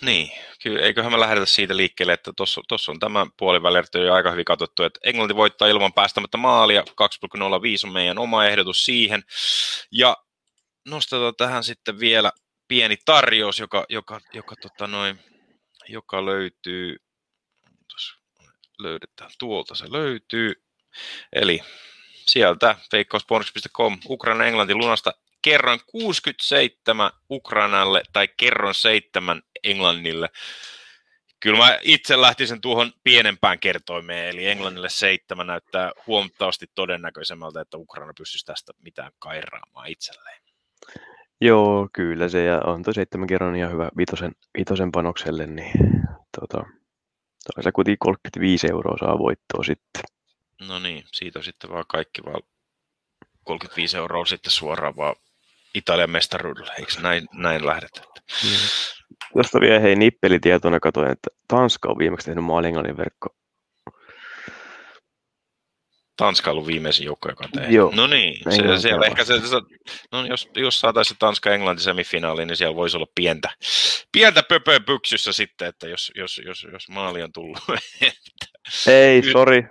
niin, 0.00 0.30
kyllä, 0.62 0.80
eiköhän 0.80 1.12
me 1.12 1.20
lähdetä 1.20 1.46
siitä 1.46 1.76
liikkeelle, 1.76 2.12
että 2.12 2.32
tuossa 2.68 2.92
on 2.92 2.98
tämä 2.98 3.26
puolivälierto 3.36 3.98
jo 3.98 4.14
aika 4.14 4.30
hyvin 4.30 4.44
katsottu, 4.44 4.82
että 4.82 5.00
Englanti 5.04 5.36
voittaa 5.36 5.68
ilman 5.68 5.92
päästämättä 5.92 6.36
maalia, 6.36 6.80
2,05 6.80 6.86
on 7.84 7.92
meidän 7.92 8.18
oma 8.18 8.44
ehdotus 8.44 8.84
siihen, 8.84 9.22
ja 9.92 10.16
nostetaan 10.88 11.34
tähän 11.36 11.64
sitten 11.64 12.00
vielä 12.00 12.32
pieni 12.68 12.96
tarjous, 13.04 13.58
joka, 13.58 13.86
joka, 13.88 14.20
joka, 14.32 14.54
tota 14.62 14.86
noin, 14.86 15.18
joka 15.88 16.26
löytyy, 16.26 16.96
löydetään? 18.78 19.30
Tuolta 19.38 19.74
se 19.74 19.92
löytyy, 19.92 20.52
eli 21.32 21.60
sieltä 22.26 22.76
veikkausbonus.com 22.92 23.98
Ukraina 24.08 24.44
Englanti 24.44 24.74
lunasta. 24.74 25.12
Kerran 25.42 25.80
67 25.86 27.10
Ukrainalle 27.30 28.02
tai 28.12 28.28
kerron 28.36 28.74
7 28.74 29.42
Englannille. 29.64 30.28
Kyllä 31.40 31.58
mä 31.58 31.78
itse 31.82 32.20
lähtisin 32.20 32.60
tuohon 32.60 32.92
pienempään 33.04 33.58
kertoimeen, 33.58 34.28
eli 34.28 34.46
Englannille 34.46 34.88
seitsemän 34.88 35.46
näyttää 35.46 35.92
huomattavasti 36.06 36.66
todennäköisemmältä, 36.74 37.60
että 37.60 37.76
Ukraina 37.76 38.12
pystyisi 38.18 38.46
tästä 38.46 38.72
mitään 38.82 39.12
kairaamaan 39.18 39.88
itselleen. 39.88 40.42
Joo, 41.40 41.88
kyllä 41.92 42.28
se, 42.28 42.44
ja 42.44 42.60
on 42.64 42.82
tuo 42.82 42.92
seitsemän 42.92 43.26
kerran 43.26 43.56
ihan 43.56 43.72
hyvä 43.72 43.90
vitosen, 43.96 44.32
vitosen 44.58 44.92
panokselle, 44.92 45.46
niin 45.46 45.72
tota, 46.40 46.64
se 47.60 47.72
kuitenkin 47.72 47.98
35 47.98 48.70
euroa 48.70 48.96
saa 49.00 49.18
voittoa 49.18 49.64
sitten. 49.64 50.02
No 50.60 50.78
niin, 50.78 51.04
siitä 51.12 51.42
sitten 51.42 51.70
vaan 51.70 51.84
kaikki 51.88 52.22
vaan 52.24 52.42
35 53.44 53.96
euroa 53.96 54.24
sitten 54.24 54.52
suoraan 54.52 54.96
vaan 54.96 55.16
Italian 55.74 56.10
mestaruudelle, 56.10 56.72
eikö 56.78 56.92
näin, 57.00 57.28
näin 57.32 57.66
lähdetä? 57.66 58.00
Mm. 58.44 58.99
Tuosta 59.32 59.60
vielä 59.60 59.80
hei 59.80 59.96
nippelitietona 59.96 60.80
katsoin, 60.80 61.10
että 61.10 61.28
Tanska 61.48 61.88
on 61.88 61.98
viimeksi 61.98 62.26
tehnyt 62.26 62.44
maalin 62.44 62.68
englannin 62.68 62.96
verkko. 62.96 63.28
Tanska 66.16 66.50
on 66.50 66.52
ollut 66.52 66.66
viimeisin 66.66 67.06
joukko, 67.06 67.28
joka 67.28 67.44
on 67.44 67.50
tehnyt. 67.52 67.72
Joo. 67.72 67.92
No 67.94 68.06
niin, 68.06 68.52
se, 68.52 68.78
siellä 68.80 69.06
ehkä 69.06 69.24
se, 69.24 69.40
se, 69.40 69.56
no 70.12 70.26
jos, 70.26 70.48
jos 70.56 70.80
saataisiin 70.80 71.18
Tanska-Englanti 71.18 71.82
semifinaali, 71.82 72.46
niin 72.46 72.56
siellä 72.56 72.76
voisi 72.76 72.96
olla 72.96 73.06
pientä, 73.14 73.50
pientä 74.12 74.42
pöpöä 74.42 74.80
pyksyssä 74.80 75.32
sitten, 75.32 75.68
että 75.68 75.88
jos, 75.88 76.12
jos, 76.16 76.40
jos, 76.44 76.66
jos 76.72 76.88
maali 76.88 77.22
on 77.22 77.32
tullut. 77.32 77.58
Ei, 78.86 79.32
sorry, 79.32 79.64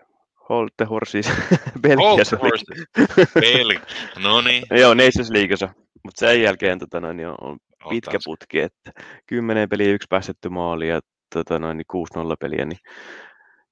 Hold 0.50 0.70
the 0.78 0.86
horses. 0.86 1.28
Belgiassa. 1.82 2.38
Hold 2.38 2.52
the 2.94 3.06
horses. 3.08 3.34
Belgi. 3.34 3.80
No 4.20 4.42
niin. 4.42 4.64
Joo, 4.72 4.94
Nations 4.94 5.30
Leagueissa. 5.32 5.70
Mutta 6.04 6.20
sen 6.20 6.42
jälkeen 6.42 6.80
tota, 6.80 7.00
noin, 7.00 7.20
on 7.42 7.58
pitkä 7.90 8.18
putki, 8.26 8.60
että 8.60 8.92
kymmenen 9.28 9.70
peliä 9.70 9.94
yksi 9.94 10.08
päästetty 10.10 10.50
maali 10.50 10.88
ja 10.88 11.00
tota, 11.34 11.60
noin, 11.60 11.78
niin 11.78 12.08
6-0 12.34 12.36
peliä, 12.40 12.66
niin 12.66 12.80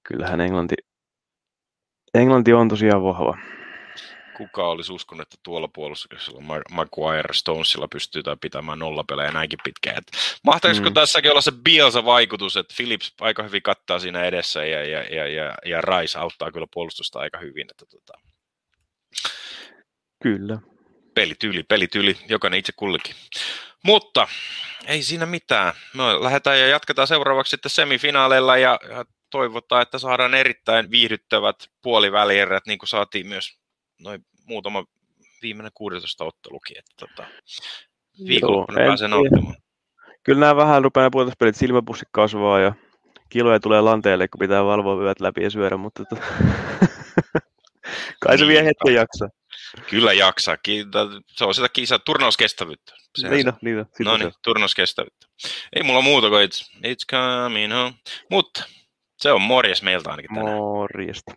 kyllähän 0.08 0.42
Englanti, 0.42 0.76
Englanti 2.14 2.54
on 2.54 2.70
tosiaan 2.70 3.04
vahva. 3.04 3.38
Kuka 4.38 4.68
olisi 4.68 4.94
uskonut, 4.94 5.22
että 5.22 5.38
tuolla 5.44 5.68
puolustuksella 5.68 6.42
Maguire 6.72 7.34
Stonesilla 7.34 7.88
pystyy 7.88 8.24
tai 8.24 8.36
pitämään 8.42 8.80
nollapelejä 8.80 9.32
näinkin 9.32 9.60
pitkään. 9.64 9.98
Että 9.98 10.18
mahtaisiko 10.44 10.90
mm. 10.90 10.94
tässäkin 10.94 11.32
olla 11.32 11.42
se 11.42 11.52
Bielsa-vaikutus, 11.52 12.58
että 12.58 12.74
Philips 12.78 13.14
aika 13.22 13.44
hyvin 13.44 13.62
kattaa 13.62 14.00
siinä 14.00 14.24
edessä 14.24 14.66
ja, 14.66 14.86
ja, 14.86 15.04
ja, 15.16 15.28
ja, 15.28 15.56
ja 15.66 15.82
Rice 15.82 16.20
auttaa 16.20 16.52
kyllä 16.52 16.68
puolustusta 16.74 17.20
aika 17.20 17.38
hyvin. 17.38 17.68
Että 17.72 17.86
tota... 17.86 18.14
Kyllä. 20.24 20.60
Pelityyli, 21.14 21.64
pelityyli, 21.64 22.18
jokainen 22.30 22.60
itse 22.60 22.74
kullekin. 22.76 23.16
Mutta 23.88 24.28
ei 24.88 25.04
siinä 25.04 25.26
mitään. 25.26 25.74
Me 25.94 26.04
lähdetään 26.04 26.60
ja 26.60 26.68
jatketaan 26.68 27.08
seuraavaksi 27.08 27.50
sitten 27.50 27.70
semifinaaleilla 27.70 28.58
ja, 28.58 28.80
toivotaan, 29.30 29.82
että 29.82 30.00
saadaan 30.00 30.34
erittäin 30.34 30.92
viihdyttävät 30.92 31.56
puolivälierät, 31.82 32.66
niin 32.68 32.80
kuin 32.80 32.90
saatiin 32.90 33.28
myös 33.28 33.60
noin 34.00 34.26
muutama 34.48 34.86
viimeinen 35.42 35.72
16 35.74 36.26
ottelukin, 36.26 36.78
että 36.78 36.94
tota, 36.98 37.28
viikonloppuna 38.28 38.86
pääsee 38.86 39.08
nauttimaan. 39.08 39.56
Kyllä 40.24 40.40
nämä 40.40 40.56
vähän 40.56 40.84
rupeaa 40.84 41.10
puolitoispelit 41.10 41.56
silmäpussit 41.56 42.10
kasvaa 42.12 42.60
ja 42.60 42.74
kiloja 43.30 43.60
tulee 43.60 43.82
lanteelle, 43.82 44.28
kun 44.28 44.40
pitää 44.40 44.66
valvoa 44.66 45.04
yöt 45.04 45.20
läpi 45.20 45.44
ja 45.44 45.50
syödä, 45.50 45.78
mutta 45.78 46.06
tota... 46.06 46.22
kai 48.24 48.38
se 48.38 48.48
vie 48.48 48.66
hetken 48.66 48.94
jaksaa. 48.94 49.30
Kyllä 49.90 50.14
jaksaa. 50.14 50.58
Se 51.30 51.46
on 51.46 51.56
sitä 51.56 51.70
kisa, 51.70 52.00
turnauskestävyyttä. 52.00 52.94
Sehän 53.18 53.36
niin, 53.36 53.46
no, 53.46 53.54
niin, 53.62 53.78
no, 53.78 53.86
no 54.00 54.18
niin, 54.18 54.32
turnauskestävyyttä. 54.44 55.28
Ei 55.76 55.84
mulla 55.84 56.02
muuta 56.02 56.30
kuin 56.30 56.50
it's, 56.50 56.78
it's 56.78 57.06
coming 57.12 57.74
home. 57.74 57.94
Mutta 58.32 58.64
se 59.18 59.32
on 59.32 59.42
morjes 59.42 59.84
meiltä 59.84 60.10
ainakin 60.10 60.36
tänään. 60.36 60.58
Morjesta. 60.58 61.34